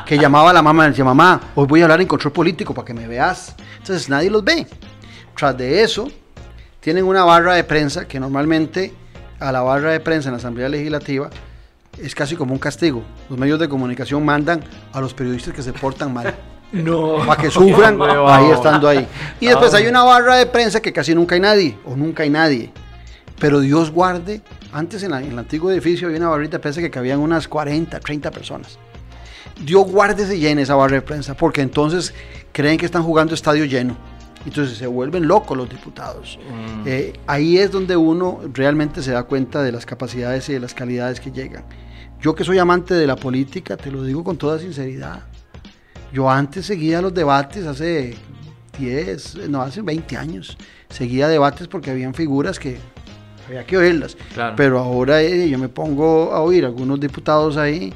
[0.04, 2.74] que llamaba a la mamá y decía, mamá, hoy voy a hablar en control político
[2.74, 3.54] para que me veas.
[3.78, 4.66] Entonces nadie los ve.
[5.36, 6.08] Tras de eso,
[6.80, 8.92] tienen una barra de prensa que normalmente
[9.38, 11.30] a la barra de prensa en la Asamblea Legislativa
[12.02, 13.02] es casi como un castigo.
[13.28, 16.34] Los medios de comunicación mandan a los periodistas que se portan mal
[16.72, 17.18] No.
[17.26, 19.06] para que sufran ahí estando ahí.
[19.40, 22.30] Y después hay una barra de prensa que casi nunca hay nadie, o nunca hay
[22.30, 22.70] nadie.
[23.38, 24.40] Pero Dios guarde,
[24.72, 27.46] antes en, la- en el antiguo edificio había una barrita de prensa que cabían unas
[27.48, 28.78] 40, 30 personas.
[29.64, 32.12] Dios guarde se llene esa barra de prensa, porque entonces
[32.52, 33.96] creen que están jugando estadio lleno.
[34.44, 36.38] Entonces se vuelven locos los diputados.
[36.48, 36.82] Mm.
[36.86, 40.72] Eh, ahí es donde uno realmente se da cuenta de las capacidades y de las
[40.74, 41.64] calidades que llegan.
[42.20, 45.20] Yo que soy amante de la política, te lo digo con toda sinceridad.
[46.12, 48.14] Yo antes seguía los debates hace
[48.78, 50.56] 10, no, hace 20 años.
[50.88, 52.78] Seguía debates porque habían figuras que
[53.46, 54.16] había que oírlas.
[54.34, 54.54] Claro.
[54.56, 57.92] Pero ahora eh, yo me pongo a oír algunos diputados ahí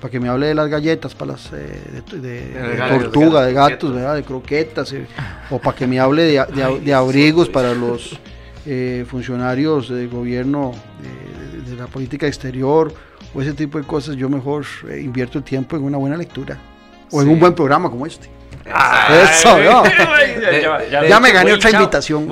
[0.00, 3.02] para que me hable de las galletas, para las eh, de, de- de De gallos,
[3.04, 4.14] tortuga, de gatos, ¿verdad?
[4.14, 5.06] de croquetas, eh,
[5.50, 6.48] o para que me hable de, a-
[6.94, 8.18] a- abrigos para los
[8.66, 10.72] eh, funcionarios del gobierno
[11.68, 12.92] de la política exterior
[13.34, 14.16] o ese tipo de cosas.
[14.16, 16.58] Yo mejor eh, invierto el tiempo en una buena lectura
[17.10, 18.30] o en un buen programa como este.
[18.72, 19.82] Ay, Eso, ya,
[20.40, 21.06] ya, ya.
[21.06, 22.28] Ya me gané otra invitación.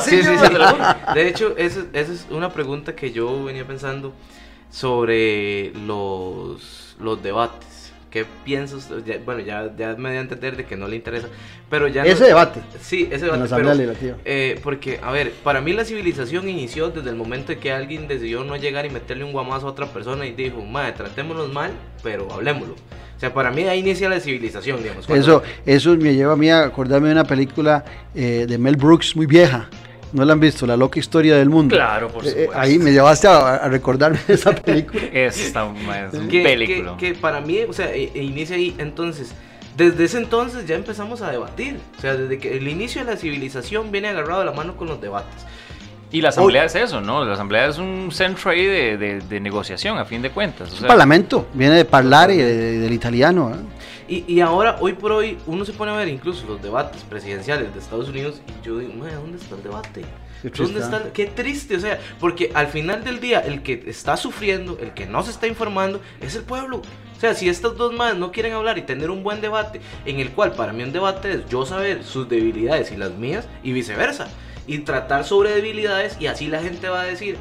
[0.00, 0.84] Sí, sí, lo juro.
[1.14, 4.12] De hecho, eso es una pregunta que yo venía pensando
[4.70, 7.81] sobre los, los debates.
[8.12, 8.90] ¿Qué piensas?
[9.06, 11.28] Ya- bueno, ya, ya me dio a entender de que no le interesa,
[11.70, 12.04] pero ya...
[12.04, 14.16] no- Ese debate Sí, ese en la debate, Asamblea pero, Legislativa.
[14.26, 18.06] eh, porque, a ver, para mí la civilización inició desde el momento en que alguien
[18.08, 21.70] decidió no llegar y meterle un guamazo a otra persona y dijo, madre, tratémonos mal,
[22.02, 22.74] pero hablemoslo.
[22.74, 25.06] O sea, para mí ahí inicia la civilización, digamos.
[25.06, 27.84] cuando- Eso, eso me lleva a mí a acordarme de una película
[28.14, 29.70] eh, de Mel Brooks muy vieja.
[30.12, 30.66] ¿No la han visto?
[30.66, 31.74] La loca historia del mundo.
[31.74, 32.58] Claro, por Eh, eh, supuesto.
[32.60, 35.00] ahí me llevaste a, a recordarme de esa película.
[35.12, 35.66] Es, está-
[36.12, 36.96] es un que, película.
[36.98, 39.32] que- que para mí, o sea, e- e inicia ahí, entonces,
[39.74, 41.78] Desde ese entonces ya empezamos a debatir.
[41.96, 44.86] O sea, desde que el inicio de la civilización viene agarrado de la mano con
[44.86, 45.46] los debates.
[46.10, 47.24] Y la asamblea es eso, ¿no?
[47.24, 50.68] La asamblea es un centro ahí de, de- de negociación, a fin de cuentas.
[50.68, 53.50] O Un sea, parlamento, viene de parlare, de- del italiano.
[53.54, 53.58] ¿eh?
[54.12, 57.72] Y, y ahora, hoy por hoy, uno se pone a ver incluso los debates presidenciales
[57.72, 60.04] de Estados Unidos y yo digo, "Mae, ¿dónde está el debate?
[60.42, 60.98] Qué ¿Dónde está?
[60.98, 64.92] el- Qué triste, o sea, porque al final del día el que está sufriendo, el
[64.92, 66.82] que no se está informando, es el pueblo.
[67.16, 70.20] O sea, si estos dos más no quieren hablar y tener un buen debate, en
[70.20, 73.72] el cual para mí un debate es yo saber sus debilidades y las mías y
[73.72, 74.28] viceversa,
[74.66, 77.36] y tratar sobre debilidades y así la gente va a decir,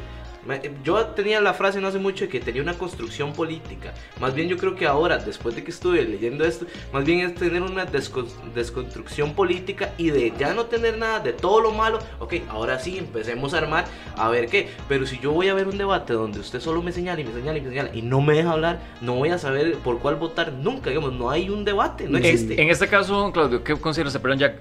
[0.83, 3.93] Yo tenía la frase no hace mucho de que tenía una construcción política.
[4.19, 7.35] Más bien yo creo que ahora, después de que estuve leyendo esto, más bien es
[7.35, 11.99] tener una descon- desconstrucción política y de ya no tener nada de todo lo malo.
[12.19, 13.85] Ok, ahora sí, empecemos a armar
[14.17, 14.69] a ver qué.
[14.89, 17.33] Pero si yo voy a ver un debate donde usted solo me señala y me
[17.33, 20.15] señala y me señala y no me deja hablar, no voy a saber por cuál
[20.15, 20.89] votar nunca.
[20.89, 22.61] Digamos, no hay un debate, no En, existe.
[22.61, 24.21] en este caso, Claudio, ¿qué considera usted?
[24.21, 24.55] Perdón, ya,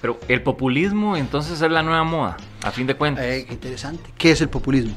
[0.00, 3.24] pero el populismo entonces es la nueva moda, a fin de cuentas.
[3.24, 4.10] Eh, qué interesante.
[4.16, 4.94] ¿Qué es el populismo?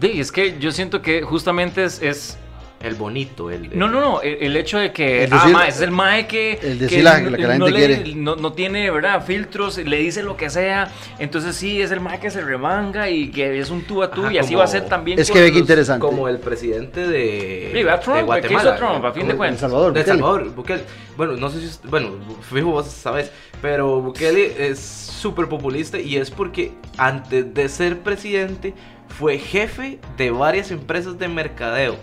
[0.00, 2.00] Sí, es que yo siento que justamente es...
[2.02, 2.38] es-
[2.86, 3.76] El bonito, el...
[3.78, 5.24] no, no, no, el, el hecho de que...
[5.24, 6.58] El decir- ah, ma, es el mae que...
[6.62, 8.14] el decir la- lo que la no gente le- quiere.
[8.14, 9.24] No, no tiene, ¿verdad?
[9.24, 10.90] Filtros, le dice lo que sea.
[11.18, 14.22] Entonces sí, es el mae que se remanga y que es un tú a tú
[14.24, 16.00] Ajá, y así como- va a ser también Es que ve que interesante.
[16.06, 18.70] Como el presidente de, Sí, Trump, de ¿qué Guatemala.
[18.70, 19.04] hizo Trump?
[19.04, 19.60] A fin de El cuentas.
[19.60, 20.18] Salvador, De El Bukele.
[20.22, 20.82] Salvador, Bukele.
[21.16, 21.66] Bueno, no sé si.
[21.66, 22.10] usted- bueno,
[22.50, 23.30] fijo, vos sabes.
[23.62, 28.74] Pero Bukele es súper populista y es porque antes de ser presidente
[29.18, 31.96] fue jefe de varias empresas de mercadeo.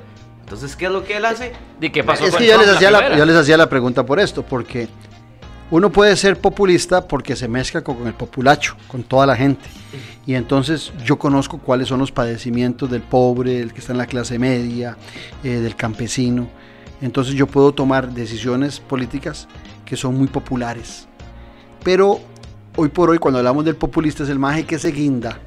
[0.44, 1.54] Entonces, ¿qué es lo que él hace?
[1.80, 4.20] ¿Y qué pasó Es que yo les, hacía la, yo les hacía la pregunta por
[4.20, 4.90] esto, porque
[5.72, 9.66] uno puede ser populista porque se mezcla con, con el populacho, con toda la gente.
[10.26, 14.06] Y entonces yo conozco cuáles son los padecimientos del pobre, del que está en la
[14.06, 14.98] clase media,
[15.44, 16.48] eh, del campesino.
[17.02, 19.48] Entonces yo puedo tomar decisiones políticas
[19.86, 21.08] que son muy populares.
[21.84, 22.20] Pero
[22.76, 25.40] hoy por hoy cuando hablamos del populista es el maje que se guinda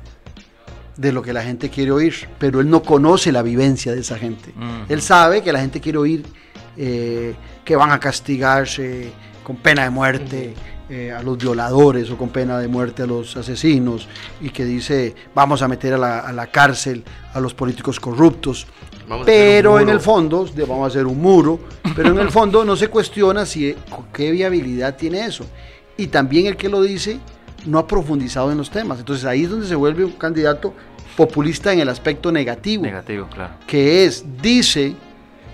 [0.96, 4.18] de lo que la gente quiere oír, pero él no conoce la vivencia de esa
[4.18, 4.52] gente.
[4.88, 6.24] Él sabe que la gente quiere oír
[6.76, 7.34] eh,
[7.64, 9.10] que van a castigarse
[9.42, 10.54] con pena de muerte
[10.88, 14.08] eh, a los violadores o con pena de muerte a los asesinos
[14.40, 17.02] y que dice vamos a meter a la, a la cárcel
[17.34, 18.66] a los políticos corruptos.
[19.08, 21.60] Vamos Pero en el fondo, vamos a hacer un muro,
[21.94, 25.44] pero en el fondo no se cuestiona si con qué viabilidad tiene eso.
[25.96, 27.18] Y también el que lo dice
[27.66, 28.98] no ha profundizado en los temas.
[28.98, 30.72] Entonces ahí es donde se vuelve un candidato
[31.16, 33.54] populista en el aspecto negativo Negativo, claro.
[33.66, 34.94] que es, dice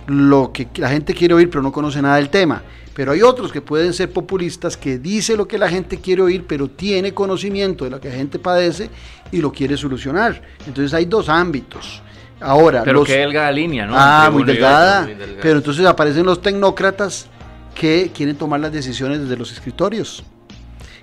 [0.06, 2.62] lo que la gente quiere oír, pero no conoce nada del tema.
[2.94, 6.44] Pero hay otros que pueden ser populistas que dice lo que la gente quiere oír,
[6.46, 8.90] pero tiene conocimiento de lo que la gente padece
[9.30, 10.42] y lo quiere solucionar.
[10.66, 12.02] Entonces hay dos ámbitos.
[12.40, 13.94] Ahora, Pero los- qué delgada línea, ¿no?
[13.96, 15.02] ah, delgada.
[15.02, 15.40] muy delgada.
[15.40, 17.28] Pero entonces aparecen los tecnócratas
[17.74, 20.24] que quieren tomar las decisiones desde los escritorios.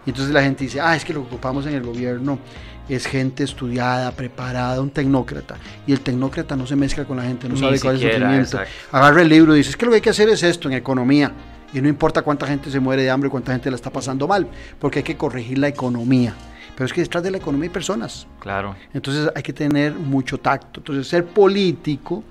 [0.06, 2.40] Y entonces la gente dice, ah, es que lo que ocupamos en el gobierno
[2.88, 5.58] es gente estudiada, preparada, un tecnócrata.
[5.86, 8.12] Y el tecnócrata no se mezcla con la gente, no Ni sabe cuál es el
[8.12, 8.58] sufrimiento.
[8.58, 8.72] exacto.
[8.92, 10.76] Agarra el libro y dice, es que lo que hay que hacer es esto en
[10.76, 11.32] economía.
[11.72, 14.48] Y no importa cuánta gente se muere de hambre, cuánta gente la está pasando mal,
[14.80, 16.34] porque hay que corregir la economía.
[16.76, 18.26] Pero es que detrás de la economía hay personas.
[18.40, 18.76] Claro.
[18.94, 20.80] Entonces hay que tener mucho tacto.
[20.80, 22.24] Entonces ser político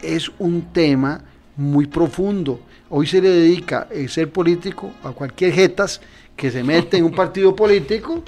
[0.00, 1.22] es un tema
[1.58, 2.60] muy profundo.
[2.88, 6.00] Hoy se le dedica el ser político a cualquier jetas
[6.34, 8.22] que se mete en un partido político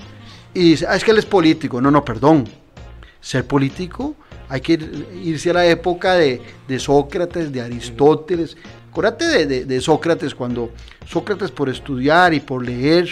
[0.53, 1.81] y dice, ah, es que él es político.
[1.81, 2.45] No, no, perdón.
[3.21, 4.15] Ser político
[4.49, 8.57] hay que ir- irse a la época de, de Sócrates, de Aristóteles.
[8.91, 10.71] Acuérdate de, de- de Sócrates cuando
[11.07, 13.09] Sócrates por estudiar y por leer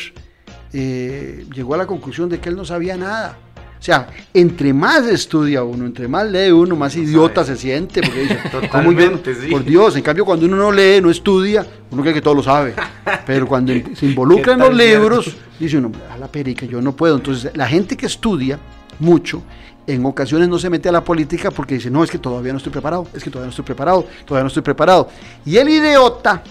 [0.73, 3.39] eh, llegó a la conclusión de que él no sabía nada.
[3.79, 8.01] O sea, entre más estudia uno, entre más lee uno, más idiota se siente.
[8.03, 9.47] Porque dice, ¿cómo yo- Totalmente, sí.
[9.51, 12.43] Por Dios, en cambio cuando uno no lee, no estudia, uno cree que todo lo
[12.43, 12.74] sabe.
[13.26, 15.43] Pero cuando se involucra en ¿Qué los libros, cierto?
[15.61, 17.16] dice uno, a la perica, yo no puedo.
[17.16, 18.59] Entonces, la gente que estudia
[18.99, 19.43] mucho,
[19.87, 22.59] en ocasiones no se mete a la política porque dice, no, es que todavía no
[22.59, 25.09] estoy preparado, es que todavía no estoy preparado, todavía no estoy preparado.
[25.47, 26.43] Y el idiota,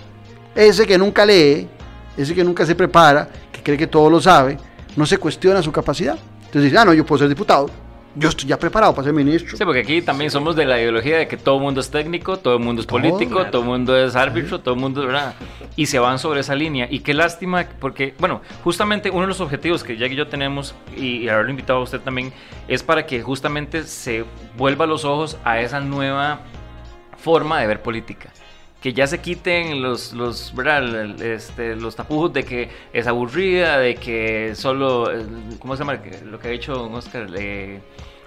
[0.56, 1.68] ese que nunca lee,
[2.16, 4.58] ese que nunca se prepara, que cree que todo lo sabe,
[4.96, 6.18] no se cuestiona su capacidad.
[6.58, 7.70] Entonces dice, ah, no, yo puedo ser diputado,
[8.16, 9.56] yo estoy ya preparado para ser ministro.
[9.56, 12.38] Sí, porque aquí también somos de la ideología de que todo el mundo es técnico,
[12.38, 15.36] todo el mundo es político, todo el mundo es árbitro, todo el mundo, ¿verdad?
[15.76, 16.88] Y se van sobre esa línea.
[16.90, 20.74] Y qué lástima, porque, bueno, justamente uno de los objetivos que Jack y yo tenemos,
[20.96, 22.34] y, y haberlo invitado a usted también,
[22.68, 24.26] es para que justamente se
[24.58, 26.40] vuelva los ojos a esa nueva
[27.20, 28.34] forma de ver política.
[28.82, 30.84] Que ya se quiten los, los, ¿verdad?
[31.02, 35.26] El- este, los tapujos de que es aburrida, de que solo, eh,
[35.60, 36.00] ¿cómo se llama?
[36.26, 37.80] Lo que ha dicho Oscar, eh,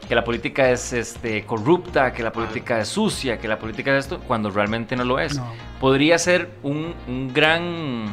[0.09, 4.07] que la política es este, corrupta, que la política es sucia, que la política es
[4.07, 5.36] esto, cuando realmente no lo es.
[5.36, 5.53] No.
[5.78, 8.07] Podría ser un, un gran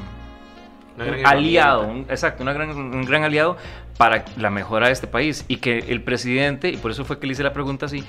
[1.26, 3.58] aliado, un- exacto, una gran- un gran aliado
[3.98, 5.44] para la mejora de este país.
[5.48, 8.04] Y que el presidente, y por eso fue que le hice la pregunta así,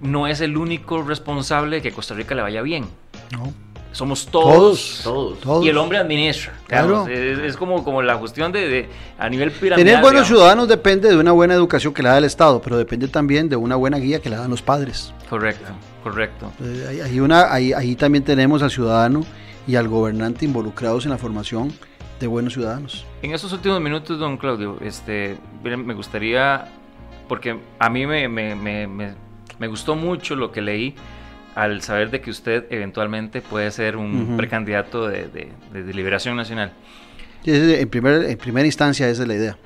[0.00, 2.84] no es el único responsable de que Costa Rica le vaya bien.
[3.32, 3.52] No.
[3.92, 4.52] Somos todos.
[4.54, 5.00] Todos.
[5.04, 5.40] Todos.
[5.40, 5.64] Todos.
[5.64, 6.52] Y el hombre administra.
[6.66, 7.06] Claro.
[7.06, 8.88] Es, es como, como la cuestión de, de-
[9.18, 9.76] a nivel piramidal.
[9.86, 10.28] Tener buenos digamos.
[10.28, 13.56] ciudadanos depende de una buena educación que le da el Estado, pero depende también de
[13.56, 15.12] una buena guía que le dan los padres.
[15.28, 15.72] Correcto,
[16.02, 16.50] correcto.
[16.62, 19.24] Eh, ahí una, ahí, también tenemos al ciudadano
[19.66, 21.72] y al gobernante involucrados en la formación
[22.18, 23.04] de buenos ciudadanos.
[23.22, 26.66] En esos últimos minutos, don Claudio, este, me gustaría,
[27.28, 29.14] porque a mí me, me, me-
[29.58, 30.94] me gustó mucho lo que leí
[31.54, 34.36] al saber de que usted eventualmente puede ser un Ujú.
[34.36, 36.72] precandidato de, de, de- de Liberación Nacional.
[37.44, 39.56] En, primer, en primera instancia esa es la idea.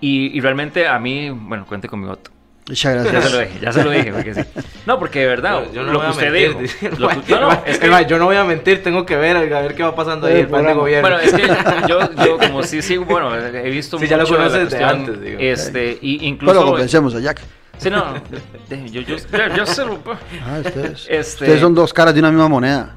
[0.00, 2.30] Y, y realmente a mí, bueno, cuente con mi voto.
[2.68, 3.32] Muchas Ya se gracias.
[3.32, 4.40] lo dije, ya se lo dije, porque sí.
[4.86, 6.70] No, porque de verdad, Yo, yo no lo voy que a usted mentir.
[6.80, 6.96] dijo.
[7.00, 9.74] lo no, no, es que- yo no voy a mentir, tengo que ver, a ver
[9.74, 11.08] qué va pasando ahí El plan de gobierno.
[11.08, 11.42] Bueno, es que
[11.88, 14.70] yo, yo como sí, sí, bueno, he visto Sí, ya lo mucho de la conoces
[14.70, 15.38] de cuestión, antes, digo.
[15.40, 16.66] Este, y Pero incluso...
[16.66, 17.40] convencemos a Jack.
[17.82, 18.14] Sí, no,
[18.86, 19.16] yo, yo, yo,
[19.56, 19.98] yo se lo...
[20.46, 22.94] Ah, ustedes, Este- ustedes son dos caras de una misma moneda.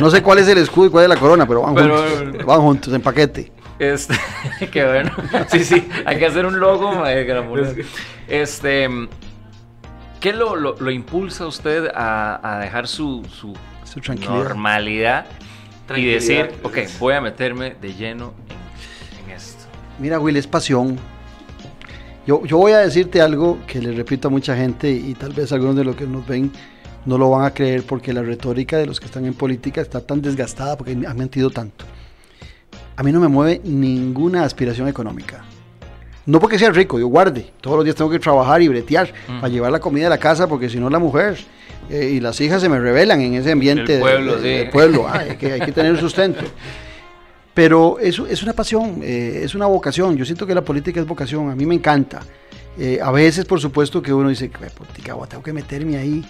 [0.00, 2.46] No sé cuál es el escudo y cuál es la corona, pero van Pero- juntos.
[2.46, 3.52] Van juntos en paquete.
[3.78, 4.14] Este,
[4.72, 5.10] qué bueno.
[5.48, 7.04] Sí, sí, hay que hacer un logo.
[8.28, 8.88] Este,
[10.20, 13.54] ¿qué lo, lo, lo impulsa a usted a, a dejar su, su
[13.84, 14.44] Su tranquilidad.
[14.44, 15.26] normalidad
[15.94, 19.64] y decir, ok, voy a meterme de lleno en, en esto?
[19.98, 20.98] Mira, Will, es pasión.
[22.26, 25.52] Yo, yo voy a decirte algo que le repito a mucha gente y tal vez
[25.52, 26.50] algunos de los que nos ven
[27.04, 30.00] no lo van a creer porque la retórica de los que están en política está
[30.00, 31.84] tan desgastada porque han mentido tanto.
[32.96, 35.44] A mí no me mueve ninguna aspiración económica.
[36.26, 37.50] No porque sea rico, yo guarde.
[37.60, 39.40] Todos los días tengo que trabajar y bretear Mm.
[39.40, 41.36] para llevar la comida a la casa porque si no la mujer
[41.90, 44.58] eh, y las hijas se me revelan en ese ambiente El pueblo, de- de- sí.
[44.62, 45.06] del pueblo.
[45.06, 46.40] Ah, hay, que, hay que tener sustento.
[47.54, 50.16] Pero eso es una pasión, eh, es una vocación.
[50.16, 52.20] Yo siento que la política es vocación, a mí me encanta.
[52.76, 56.24] Eh, a veces, por supuesto, que uno dice, "Qué política, tengo que meterme ahí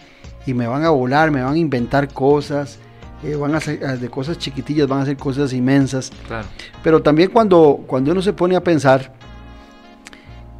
[0.46, 2.78] y me van a volar, me van a inventar cosas,
[3.24, 6.12] eh, van a hacer, de cosas chiquitillas, van a hacer cosas inmensas.
[6.26, 6.46] Claro.
[6.82, 9.14] Pero también cuando, cuando uno se pone a pensar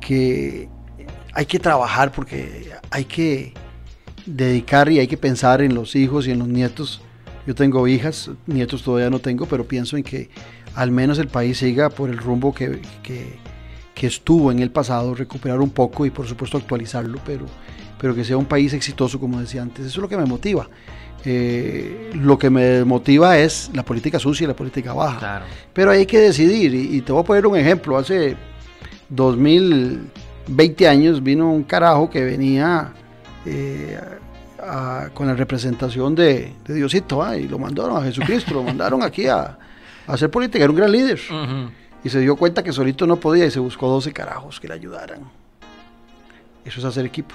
[0.01, 0.71] que
[1.35, 3.53] hay que trabajar porque hay que
[4.25, 7.03] dedicar y hay que pensar en los hijos y en los nietos.
[7.47, 10.31] Yo tengo hijas, nietos todavía no tengo, pero pienso en que
[10.75, 13.39] al menos el país siga por el rumbo que, que-
[13.95, 17.47] que estuvo en el pasado, recuperar un poco y por supuesto actualizarlo, pero,
[18.01, 19.87] pero que sea un país exitoso, como decía antes.
[19.87, 20.69] Eso es lo que me motiva.
[21.25, 25.19] Eh, lo que me motiva es la política sucia y la política baja.
[25.21, 25.45] Claro.
[25.73, 27.97] Pero hay que decidir, y, y te voy a poner un ejemplo.
[27.97, 28.37] Hace
[29.11, 32.93] 2020 años vino un carajo que venía
[33.47, 33.99] eh,
[34.67, 37.37] a- con la representación de, de Diosito, ¿ah?
[37.37, 39.41] y lo mandaron a Jesucristo, lo mandaron aquí a,
[40.07, 41.21] a hacer política, era un gran líder.
[41.31, 41.71] Ujú.
[42.05, 44.75] Y se dio cuenta que solito no podía y se buscó 12 carajos que le
[44.75, 45.21] ayudaran.
[46.65, 47.35] Eso es hacer equipo.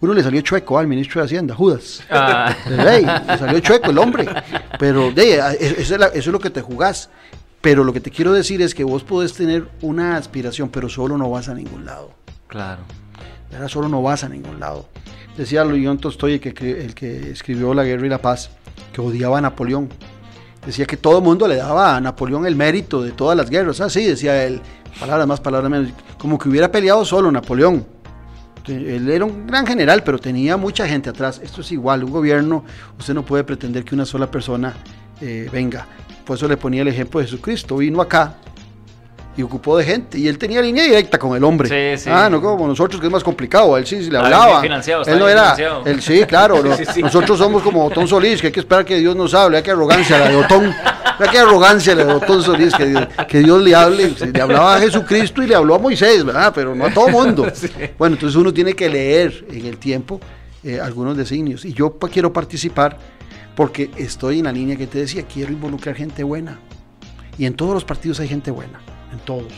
[0.00, 2.02] Uno le salió chueco al ministro de Hacienda, Judas.
[2.10, 4.26] Ah, Ey, le salió chueco el hombre.
[4.78, 7.10] Pero de, eso, es la- eso es lo que te jugás.
[7.60, 11.18] Pero lo que te quiero decir es que vos podés tener una aspiración, pero solo
[11.18, 12.12] no vas a ningún lado.
[12.48, 12.80] claro.
[13.50, 13.68] ¿Verdad?
[13.68, 14.86] Solo no vas a ningún lado.
[15.36, 18.50] Decía León Tolstoy, el que, el que escribió La Guerra y la Paz,
[18.92, 19.88] que odiaba a Napoleón.
[20.64, 23.80] Decía que todo el mundo le daba a Napoleón el mérito de todas las guerras.
[23.80, 24.60] Así decía él,
[24.98, 25.92] palabras más, palabras menos.
[26.18, 27.86] Como que hubiera peleado solo Napoleón.
[28.66, 31.40] Él era un gran general, pero tenía mucha gente atrás.
[31.42, 32.64] Esto es igual, un gobierno,
[32.98, 34.74] usted no puede pretender que una sola persona
[35.20, 35.86] eh, venga.
[36.24, 37.78] Por eso le ponía el ejemplo de Jesucristo.
[37.78, 38.36] Vino acá
[39.36, 40.18] y ocupó de gente.
[40.18, 41.68] Y él tenía línea directa con el hombre.
[41.96, 42.10] Sí, sí.
[42.12, 43.76] Ah, no como nosotros, que es más complicado.
[43.76, 44.62] Él sí, sí le hablaba.
[44.64, 45.56] él no era.
[45.84, 46.62] Él sí, claro.
[46.64, 46.76] no-.
[47.02, 49.56] Nosotros somos como Otón Solís, que hay que esperar que Dios nos hable.
[49.58, 50.74] Hay que arrogancia la de Otón.
[51.18, 54.14] Hay que arrogancia la de Otón Solís, que, Dios- que Dios le hable.
[54.32, 56.52] Le hablaba a Jesucristo y le habló a Moisés, ¿verdad?
[56.54, 57.46] Pero no a todo mundo.
[57.98, 60.20] Bueno, entonces uno tiene que leer en el tiempo
[60.64, 61.64] eh, algunos designios.
[61.64, 62.96] Y yo quiero participar
[63.54, 66.58] porque estoy en la línea que te decía, quiero involucrar gente buena.
[67.38, 68.80] Y en todos los partidos hay gente buena,
[69.12, 69.52] en todos.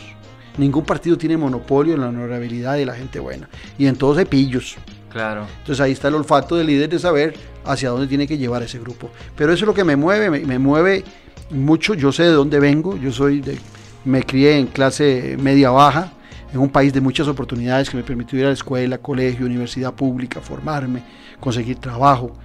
[0.57, 3.49] Ningún partido tiene monopolio en la honorabilidad de la gente buena.
[3.77, 4.75] Y en todos hay pillos.
[5.09, 5.47] Claro.
[5.59, 7.33] Entonces ahí está el olfato del líder de saber
[7.65, 9.09] hacia dónde tiene que llevar ese grupo.
[9.35, 11.03] Pero eso es lo que me mueve, me, me mueve
[11.49, 11.93] mucho.
[11.93, 13.57] Yo sé de dónde vengo, yo soy de,
[14.05, 16.13] me crié en clase media baja,
[16.51, 19.93] en un país de muchas oportunidades que me permitió ir a la escuela, colegio, universidad
[19.93, 21.01] pública, formarme,
[21.39, 22.35] conseguir trabajo.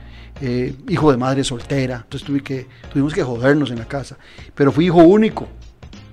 [0.40, 4.16] eh, hijo de madre soltera, entonces tuve que, tuvimos que jodernos en la casa.
[4.54, 5.48] Pero fui hijo único,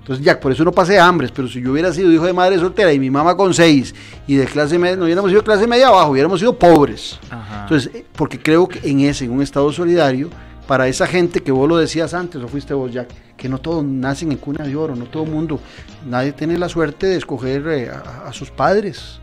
[0.05, 2.59] Entonces, ya, por eso no pasé hambres, pero si yo hubiera sido hijo de madre
[2.59, 3.95] soltera y mi mamá con seis
[4.27, 7.19] y de clase media, no hubiéramos sido clase media abajo, hubiéramos sido pobres.
[7.27, 7.63] Ajá.
[7.63, 10.29] Entonces, eh, porque creo que en ese, en un estado solidario,
[10.67, 13.83] para esa gente que vos lo decías antes, o fuiste vos, Jack, que no todos
[13.83, 15.59] nacen en cuna de oro, no todo mundo,
[16.05, 19.19] nadie tiene la suerte de escoger eh, a, a sus padres,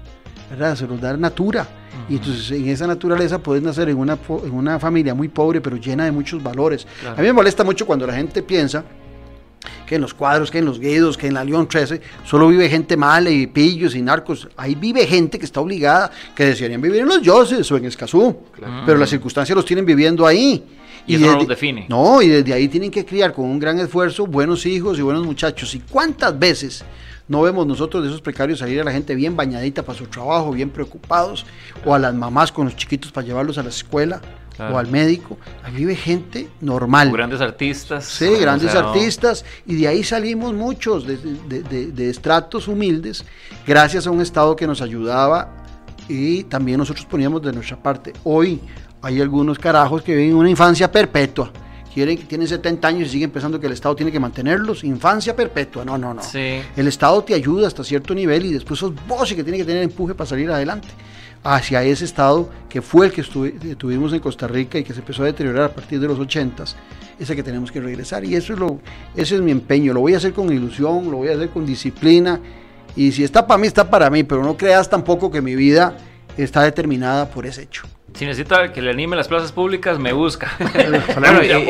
[0.51, 0.75] ¿verdad?
[0.75, 1.65] Se los da natura.
[2.09, 5.77] Y entonces en esa naturaleza puedes nacer en una, en una familia muy pobre, pero
[5.77, 6.89] llena de muchos valores.
[7.01, 7.19] Claro.
[7.19, 8.83] A mí me molesta mucho cuando la gente piensa
[9.87, 12.69] que en los cuadros, que en los guidos, que en la León 13, solo vive
[12.69, 14.49] gente mala y pillos y narcos.
[14.57, 18.39] Ahí vive gente que está obligada, que desearían vivir en los Yoses o en Escazú.
[18.53, 18.83] Claro.
[18.87, 20.65] Pero las circunstancias los tienen viviendo ahí.
[21.07, 21.87] Y eso no los define.
[21.89, 25.25] No, y desde ahí tienen que criar con un gran esfuerzo buenos hijos y buenos
[25.25, 25.75] muchachos.
[25.75, 26.85] ¿Y cuántas veces
[27.29, 30.53] no vemos nosotros de esos precarios salir a la gente bien bañadita para su trabajo,
[30.53, 31.47] bien preocupados,
[31.85, 34.21] o a las mamás con los chiquitos para llevarlos a la escuela
[34.57, 34.75] Claro.
[34.75, 35.39] o al médico?
[35.65, 37.11] Ahí vive gente normal.
[37.11, 38.05] Grandes artistas.
[38.05, 42.11] Sí, o grandes sea, no- artistas, y de ahí salimos muchos, de, de- de- de
[42.11, 43.25] estratos humildes,
[43.67, 45.55] gracias a un Estado que nos ayudaba
[46.09, 48.13] y también nosotros poníamos de nuestra parte.
[48.25, 48.61] Hoy
[49.01, 51.51] hay algunos carajos que viven una infancia perpetua,
[51.95, 55.85] quieren, tienen 70 años y siguen pensando que el Estado tiene que mantenerlos, infancia perpetua,
[55.85, 56.23] no, no, no.
[56.23, 56.61] Sí.
[56.77, 59.65] El Estado te ayuda hasta cierto nivel y después sos vos el que tiene que
[59.65, 60.89] tener empuje para salir adelante
[61.45, 63.23] hacia ese Estado que fue el que
[63.77, 66.75] tuvimos en Costa Rica y que se empezó a deteriorar a partir de los 80s,
[67.19, 68.25] ese que tenemos que regresar.
[68.25, 68.79] Y eso es lo,
[69.17, 71.67] ese es mi empeño, lo voy a hacer con ilusión, lo voy a hacer con
[71.67, 72.41] disciplina.
[72.95, 75.97] Y si está para mí, está para mí, pero no creas tampoco que mi vida
[76.37, 77.85] está determinada por ese hecho.
[78.15, 80.51] Si necesita que le anime las plazas públicas, me busca.
[81.19, 81.67] Bueno, y, y-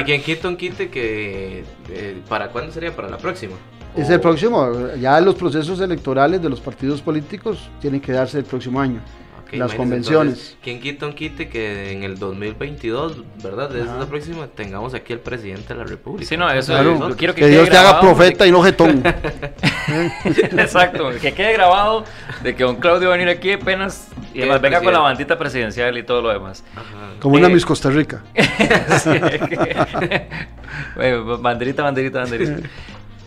[0.00, 1.64] y quien quita un quite que...
[1.90, 2.94] eh, ¿Para cuándo sería?
[2.94, 3.54] ¿Para la próxima?
[3.96, 8.44] Es el próximo, ya los procesos electorales de los partidos políticos tienen que darse el
[8.44, 9.00] próximo año.
[9.46, 10.32] Ok, las convenciones.
[10.34, 13.68] entonces, ¿Quién quita un quite que en el 2022, ¿verdad?
[13.70, 13.98] Desde Ajá.
[14.00, 16.26] la próxima, tengamos aquí al presidente de la República.
[16.28, 19.02] Sí, no, eso Claro, yo quiero que, que Dios te haga profeta y no jetón.
[20.24, 22.04] Exacto, que quede grabado
[22.42, 25.38] de que don Claudio va a venir aquí apenas y además venga con la bandita
[25.38, 26.64] presidencial y todo lo demás.
[26.74, 27.12] Ajá.
[27.20, 28.22] Como una Eh, Miss Costa Rica.
[28.34, 30.26] Sí, que-
[30.96, 32.68] Bueno, banderita, banderita, banderita.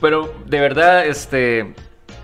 [0.01, 1.73] Pero de verdad, este,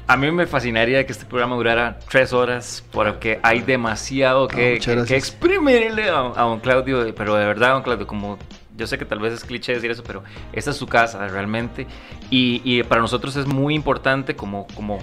[0.08, 4.80] a mí me fascinaría que este programa durara tres horas porque hay demasiado Ah, que,
[5.08, 7.14] que exprimirle a, a don Claudio.
[7.16, 8.38] Pero de verdad, don Claudio, como
[8.76, 11.88] yo sé que tal vez es cliché decir eso, pero esta es su casa realmente.
[12.30, 15.00] Y, y para nosotros es muy importante como, como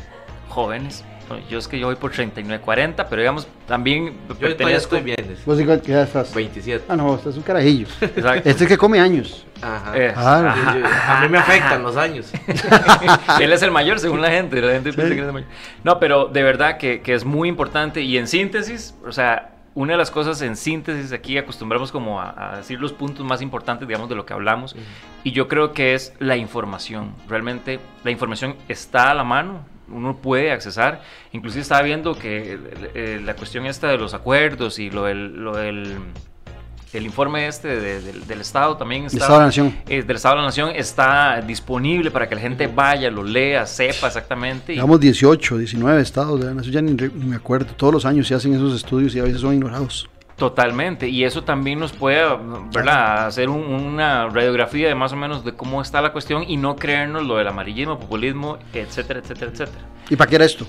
[0.49, 1.05] jóvenes.
[1.49, 5.01] Yo es que yo voy por 39, 40, pero digamos también Yo todavía pertenezco- estoy
[5.03, 5.37] bien.
[5.47, 6.35] ¿Vos igual que ya estás?
[6.35, 6.85] 27.
[6.89, 7.87] Ah, no, estás un carajillo.
[8.01, 8.49] Exacto.
[8.49, 9.47] Este es que come años.
[9.62, 9.93] Ajá.
[9.97, 12.33] Eh, Ah, ajá, Yo- yo- a mí me afectan los años.
[13.41, 15.49] Él es el mayor según la gente, la gente piensa que es el mayor.
[15.85, 19.93] No, pero de verdad que, que es muy importante y en síntesis, o sea, una
[19.93, 23.87] de las cosas en síntesis aquí acostumbramos como a, a decir los puntos más importantes,
[23.87, 24.74] digamos, de lo que hablamos
[25.22, 27.14] y yo creo que es la información.
[27.28, 31.03] Realmente la información está a la mano, uno puede accesar.
[31.32, 35.36] Inclusive estaba viendo que el- el- la cuestión esta de los acuerdos y lo del...
[35.43, 35.97] Lo del
[36.93, 39.76] el informe este de- del- del Estado también está, Estado de la Nación.
[39.88, 43.64] eh, del Estado de la Nación está disponible para que la gente vaya, lo lea,
[43.64, 44.72] sepa exactamente.
[44.72, 47.72] Digamos 18, 19 estados de la nación, ya ni, ni me acuerdo.
[47.76, 50.09] Todos los años se hacen esos estudios y a veces son ignorados.
[50.41, 52.22] Totalmente, y eso también nos puede,
[52.74, 56.57] ¿verdad?, hacer un- una radiografía de más o menos de cómo está la cuestión y
[56.57, 59.84] no creernos lo del amarillismo, populismo, etcétera, etcétera, etcétera.
[60.09, 60.66] ¿Y para qué era esto?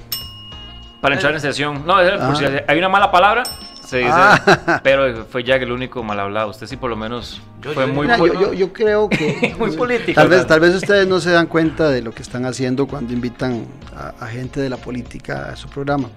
[1.00, 2.36] Para entrar en sesión, no, es- por Ah.
[2.36, 3.44] si hay una mala palabra,
[3.82, 4.82] se dice, Ah.
[4.84, 6.50] pero fue Jack el único mal hablado.
[6.50, 8.18] Usted sí, por lo menos, Yo- fue yo- muy, Mira,
[8.54, 9.56] yo, creo que...
[9.58, 10.14] muy político.
[10.20, 10.48] Tal vez, ¿verdad?
[10.50, 13.66] tal vez ustedes no se dan cuenta de lo que están haciendo cuando invitan
[13.96, 16.10] a, a gente de la política a su programa.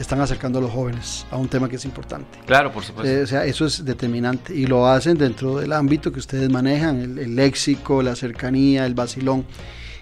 [0.00, 2.38] Están acercando a los jóvenes a un tema que es importante.
[2.46, 3.12] Claro, por supuesto.
[3.12, 7.00] Eh, o sea, eso es determinante y lo hacen dentro del ámbito que ustedes manejan,
[7.00, 9.44] el, el léxico, la cercanía, el vacilón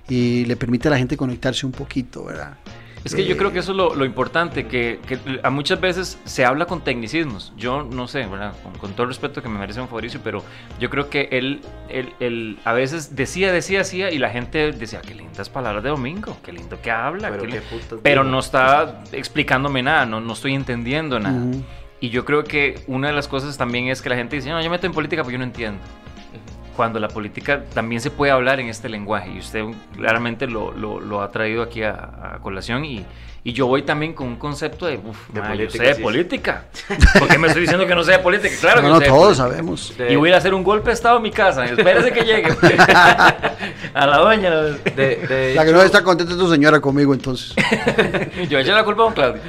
[0.08, 2.56] y le permite a la gente conectarse un poquito, ¿verdad?
[3.04, 6.18] Es que yo creo que eso es lo, lo importante, que, que a muchas veces
[6.24, 7.52] se habla con tecnicismos.
[7.56, 8.54] Yo no sé, ¿verdad?
[8.62, 10.42] Con, con todo el respeto que me merece un Fabricio, pero
[10.78, 15.00] yo creo que él, él, él a veces decía, decía, decía, y la gente decía,
[15.00, 17.30] qué lindas palabras de domingo, qué lindo que habla.
[17.30, 17.62] Pero qué qué lin-".
[17.70, 21.44] putas Pero no está explicándome nada, no, no estoy entendiendo nada.
[22.00, 24.60] Y yo creo que una de las cosas también es que la gente dice, no,
[24.60, 25.80] yo me meto en política porque yo no entiendo.
[26.78, 29.64] Cuando la política también se puede hablar en este lenguaje y usted
[29.96, 33.04] claramente lo, lo- lo ha traído aquí a, a colación y,
[33.42, 36.02] y yo voy también con un concepto de, uff, De yo política, sé de sí.
[36.02, 36.64] política.
[37.18, 38.54] ¿Por qué me estoy diciendo que no sé de política?
[38.60, 39.92] Claro que no, yo no, sé todos sabemos.
[39.98, 41.64] De- Y voy a ir a hacer un golpe de estado en mi casa.
[41.64, 42.46] Espérese que llegue.
[43.94, 44.50] a la doña.
[44.54, 47.54] De, de La que hecho- no está contenta es tu señora conmigo entonces.
[48.48, 49.40] Yo eché la culpa a don Claudio.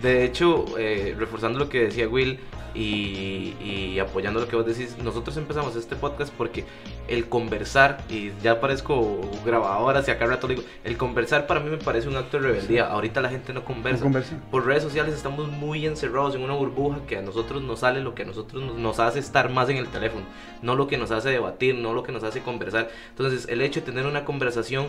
[0.00, 2.38] De hecho, eh, reforzando lo que decía Will
[2.74, 6.64] y, y apoyando lo que vos decís, nosotros empezamos este podcast porque
[7.08, 11.76] el conversar, y ya parezco grabadora, si acá rato digo, el conversar para mí me
[11.76, 12.86] parece un acto de rebeldía.
[12.86, 13.98] Ahorita la gente no conversa.
[13.98, 14.36] No conversa.
[14.50, 18.14] Por redes sociales estamos muy encerrados en una burbuja que a nosotros nos sale lo
[18.14, 20.24] que a nosotros nos, nos hace estar más en el teléfono,
[20.62, 22.90] no lo que nos hace debatir, no lo que nos hace conversar.
[23.10, 24.86] Entonces, el hecho de tener una conversación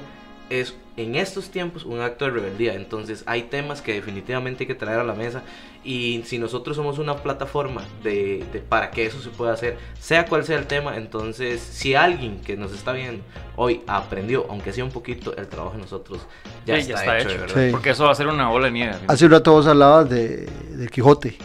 [0.50, 2.74] es en estos tiempos un acto de rebeldía.
[2.76, 5.44] Entonces hay temas que definitivamente hay que traer a la mesa
[5.84, 10.26] y si nosotros somos una plataforma de, de para que eso se pueda hacer, sea
[10.26, 13.24] cual sea el tema, entonces si alguien que nos está viendo
[13.58, 16.22] hoy aprendió, aunque sea un poquito, el trabajo de nosotros
[16.66, 17.66] ya, Sí, está, hecho, de verdad.
[17.66, 17.72] Sí.
[17.72, 18.96] Porque eso va a ser una bola de nieve.
[19.08, 21.38] Hace un rato vos hablabas de, del Quijote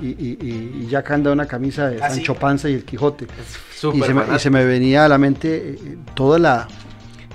[0.00, 2.16] y, y, y- y ya anda una camisa de Ah, sí.
[2.16, 3.24] Sancho Panza y el Quijote.
[3.24, 3.30] Es
[3.76, 6.68] Y súper se, me, y se me venía a la mente eh, todo la,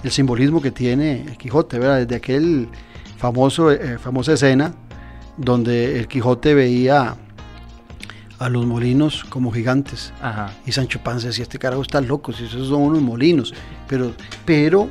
[0.03, 1.97] el simbolismo que tiene el Quijote, ¿verdad?
[1.99, 2.69] Desde aquel
[3.17, 4.73] famoso, eh, famosa escena
[5.37, 7.15] donde el Quijote veía
[8.39, 10.13] a los molinos como gigantes.
[10.21, 10.51] Ajá.
[10.65, 13.53] Y Sancho Panza decía, este carajo está loco, si esos son unos molinos.
[13.87, 14.13] Pero,
[14.45, 14.87] pero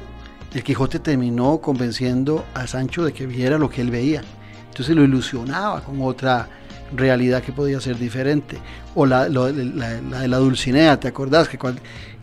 [0.53, 4.23] el Quijote terminó convenciendo a Sancho de que viera lo que él veía.
[4.69, 6.49] Entonces lo ilusionaba con otra
[6.95, 8.59] realidad que podía ser diferente.
[8.95, 11.49] O la, lo- la- la de la Dulcinea, ¿te acordás?
[11.49, 11.59] Que,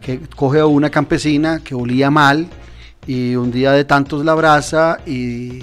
[0.01, 2.47] que coge a una campesina que olía mal
[3.07, 5.59] y un día de tantos la abraza y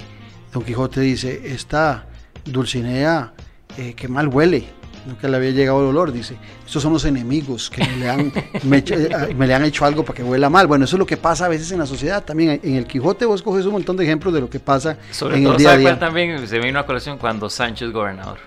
[0.53, 2.05] Don Quijote dice, esta
[2.45, 3.33] Dulcinea,
[3.77, 4.65] eh, qué mal huele.
[5.05, 6.37] Nunca le había llegado el olor, dice.
[6.63, 8.31] Estos son los enemigos que me le, han,
[8.63, 10.67] me, eh, me le han hecho algo para que huela mal.
[10.67, 12.23] Bueno, eso es lo que pasa a veces en la sociedad.
[12.23, 15.37] También en el Quijote vos coges un montón de ejemplos de lo que pasa Sobre
[15.37, 15.99] en todo, el día a ¿sabe cuál día.
[15.99, 18.37] también se vino a colección cuando Sancho es gobernador?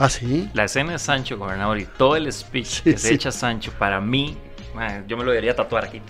[0.00, 0.48] Ah, sí.
[0.52, 3.14] La escena de Sancho gobernador y todo el speech Sí, que se sí.
[3.14, 4.36] echa Sancho, para mí,
[4.74, 6.00] man, yo me lo debería tatuar aquí.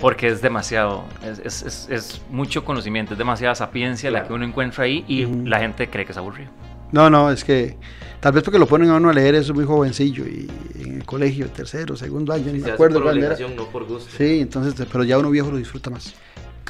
[0.00, 4.44] Porque es demasiado, es, es- es- es mucho conocimiento, es demasiada sapiencia la que uno
[4.44, 6.50] encuentra ahí y la gente cree que es aburrido.
[6.90, 7.76] No, no, es que
[8.20, 11.04] tal vez porque lo ponen a uno a leer eso muy jovencillo y en el
[11.04, 13.28] colegio, tercero, segundo año, ni me acuerdo por cuál era.
[13.28, 14.10] obligación, no por gusto.
[14.16, 16.14] Sí, entonces, pero ya uno viejo lo disfruta más.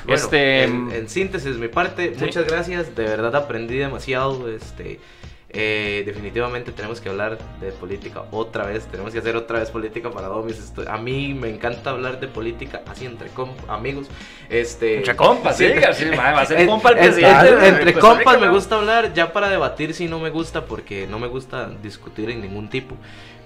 [0.05, 2.24] Bueno, Este, en, en síntesis, mi parte, sí.
[2.24, 2.95] muchas gracias.
[2.95, 4.49] De verdad aprendí demasiado.
[4.49, 4.99] Este,
[5.55, 8.86] eh, definitivamente tenemos que hablar de política otra vez.
[8.86, 10.72] Tenemos que hacer otra vez política para Domis.
[10.88, 13.28] A mí me encanta hablar de política así entre
[13.68, 14.09] amigos.
[14.48, 17.94] Este, Entre compas, sí, sí, va a ser compa el en- presidente en- de entre
[17.94, 18.53] compas me ¿no?
[18.55, 19.12] gusta hablar.
[19.14, 22.96] Ya para debatir sí no me gusta porque no me gusta discutir en ningún tipo.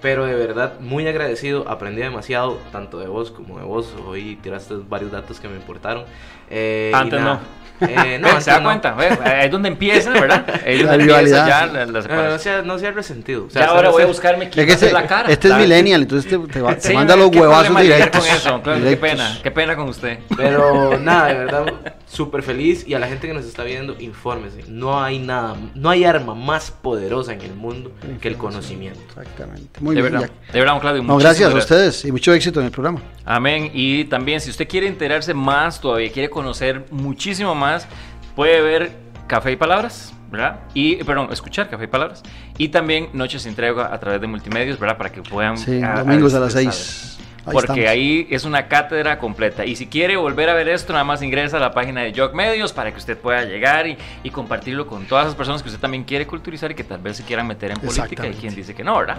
[0.01, 3.93] Pero de verdad, muy agradecido, aprendí demasiado, tanto de vos como de vos.
[4.07, 6.05] Hoy tiraste varios datos que me importaron.
[6.51, 7.41] Eh, Antes nada.
[7.81, 8.65] Eh, no, ¿Se da no.
[8.69, 8.97] cuenta?
[9.43, 10.45] Es donde empieza, ¿verdad?
[10.67, 11.47] Ahí es La donde empieza rivalidad.
[11.47, 13.47] ya la, la No, no, sea, no sea resentido.
[13.47, 15.29] O sea, ya ahora voy a buscarme quién Es este, la cara.
[15.31, 15.67] este es ¿sabes?
[15.69, 18.27] millennial, entonces te, te va- te Sí, manda los huevazos directos.
[18.27, 19.11] con eso, claro, qué directos.
[19.11, 20.19] pena, qué pena con usted.
[20.37, 21.65] Pero nada, de verdad,
[22.07, 22.87] súper feliz.
[22.87, 24.65] Y a la gente que nos está viendo, infórmese.
[24.69, 29.01] No hay nada, no hay arma más poderosa en el mundo que el conocimiento.
[29.09, 29.81] Exactamente.
[29.81, 30.13] Muy de bien.
[30.15, 31.03] verdad, de verdad, don Claudio.
[31.03, 33.01] No, gracias a ustedes y mucho éxito en el programa.
[33.25, 33.71] Amén.
[33.75, 37.87] Y también, si usted quiere enterarse más, todavía quiere conocer muchísimo más,
[38.35, 38.93] puede ver
[39.27, 40.61] Café y Palabras, ¿verdad?
[40.75, 42.23] Y, perdón, escuchar Café y Palabras.
[42.59, 44.97] Y también Noches sin Tregua a través de multimedios, ¿verdad?
[44.97, 45.57] Para que puedan.
[45.59, 46.73] Sí, a- domingos a a- las saber.
[46.73, 47.16] 6.
[47.47, 47.91] Ahí Porque estamos.
[47.91, 49.65] ahí es una cátedra completa.
[49.65, 52.35] Y si quiere volver a ver esto, nada más ingresa a la página de Jog
[52.35, 55.81] Medios para que usted pueda llegar y, y compartirlo con todas esas personas que usted
[55.81, 58.75] también quiere culturizar y que tal vez se quieran meter en política y quien dice
[58.75, 59.19] que no, ¿verdad?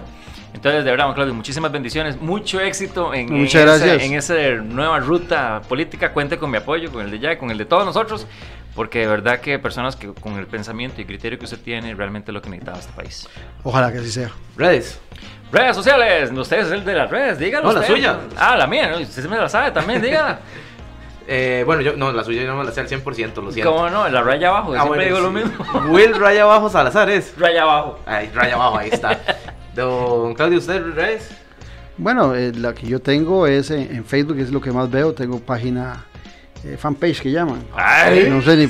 [0.53, 3.47] Entonces, de verdad, don Claudio, muchísimas bendiciones, mucho éxito en, en
[3.79, 6.11] esa- en esa nueva ruta política.
[6.11, 8.27] Cuente con mi apoyo, con el de ya, con el de todos nosotros,
[8.75, 12.31] porque de verdad que personas que con el pensamiento y criterio que usted tiene realmente
[12.31, 13.27] es lo que necesitaba este país.
[13.63, 14.31] Ojalá que así sea.
[14.57, 14.99] Redes.
[15.51, 17.71] Redes sociales, usted es el de las redes, dígalo.
[17.71, 18.19] No, la suya.
[18.37, 18.97] Ah, la mía, ¿no?
[18.99, 20.39] usted se me la sabe también, dígala.
[21.29, 23.69] Eh, bueno, yo no, la suya yo no me la sé al 100%, lo siento.
[23.69, 24.07] ¿Cómo no?
[24.07, 25.51] La raya abajo, Ah, siempre bueno, digo lo mismo.
[25.89, 27.37] Will Raya Abajo Salazar es.
[27.37, 27.99] Raya abajo.
[28.05, 29.19] Ahí, Raya Abajo, ahí está.
[29.75, 31.29] Don Claudio, ¿usted redes?
[31.97, 35.11] Bueno, eh, la que yo tengo es en, en Facebook, es lo que más veo.
[35.13, 36.05] Tengo página,
[36.63, 37.61] eh, fanpage que llaman.
[37.75, 38.27] Ay.
[38.29, 38.67] No sé ni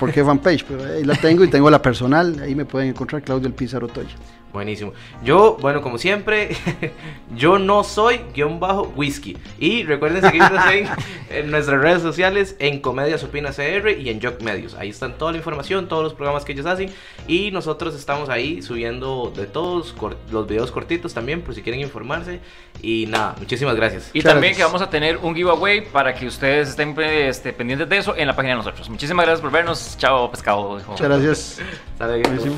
[0.00, 2.40] por qué fanpage, pero ahí la tengo y tengo la personal.
[2.42, 4.16] Ahí me pueden encontrar Claudio El Pizarro Toya.
[4.52, 4.92] Buenísimo.
[5.22, 6.50] Yo, bueno, como siempre,
[7.36, 9.36] yo no soy guion bajo whisky.
[9.58, 10.88] Y recuerden seguirnos en,
[11.30, 14.74] en nuestras redes sociales, en Comedias Opina CR y en Jock Medios.
[14.74, 16.90] Ahí están toda la información, todos los programas que ellos hacen.
[17.28, 19.94] Y nosotros estamos ahí subiendo de todos,
[20.30, 22.40] los videos cortitos también, por si quieren informarse.
[22.82, 24.10] Y nada, muchísimas gracias.
[24.12, 24.56] Y también gracias.
[24.56, 28.26] que vamos a tener un giveaway para que ustedes estén este, pendientes de eso en
[28.26, 28.88] la página de nosotros.
[28.88, 29.96] Muchísimas gracias por vernos.
[29.96, 30.78] Chao, pescado.
[30.78, 30.90] hijo.
[30.90, 31.60] Muchas gracias.
[31.98, 32.56] Buenísimo.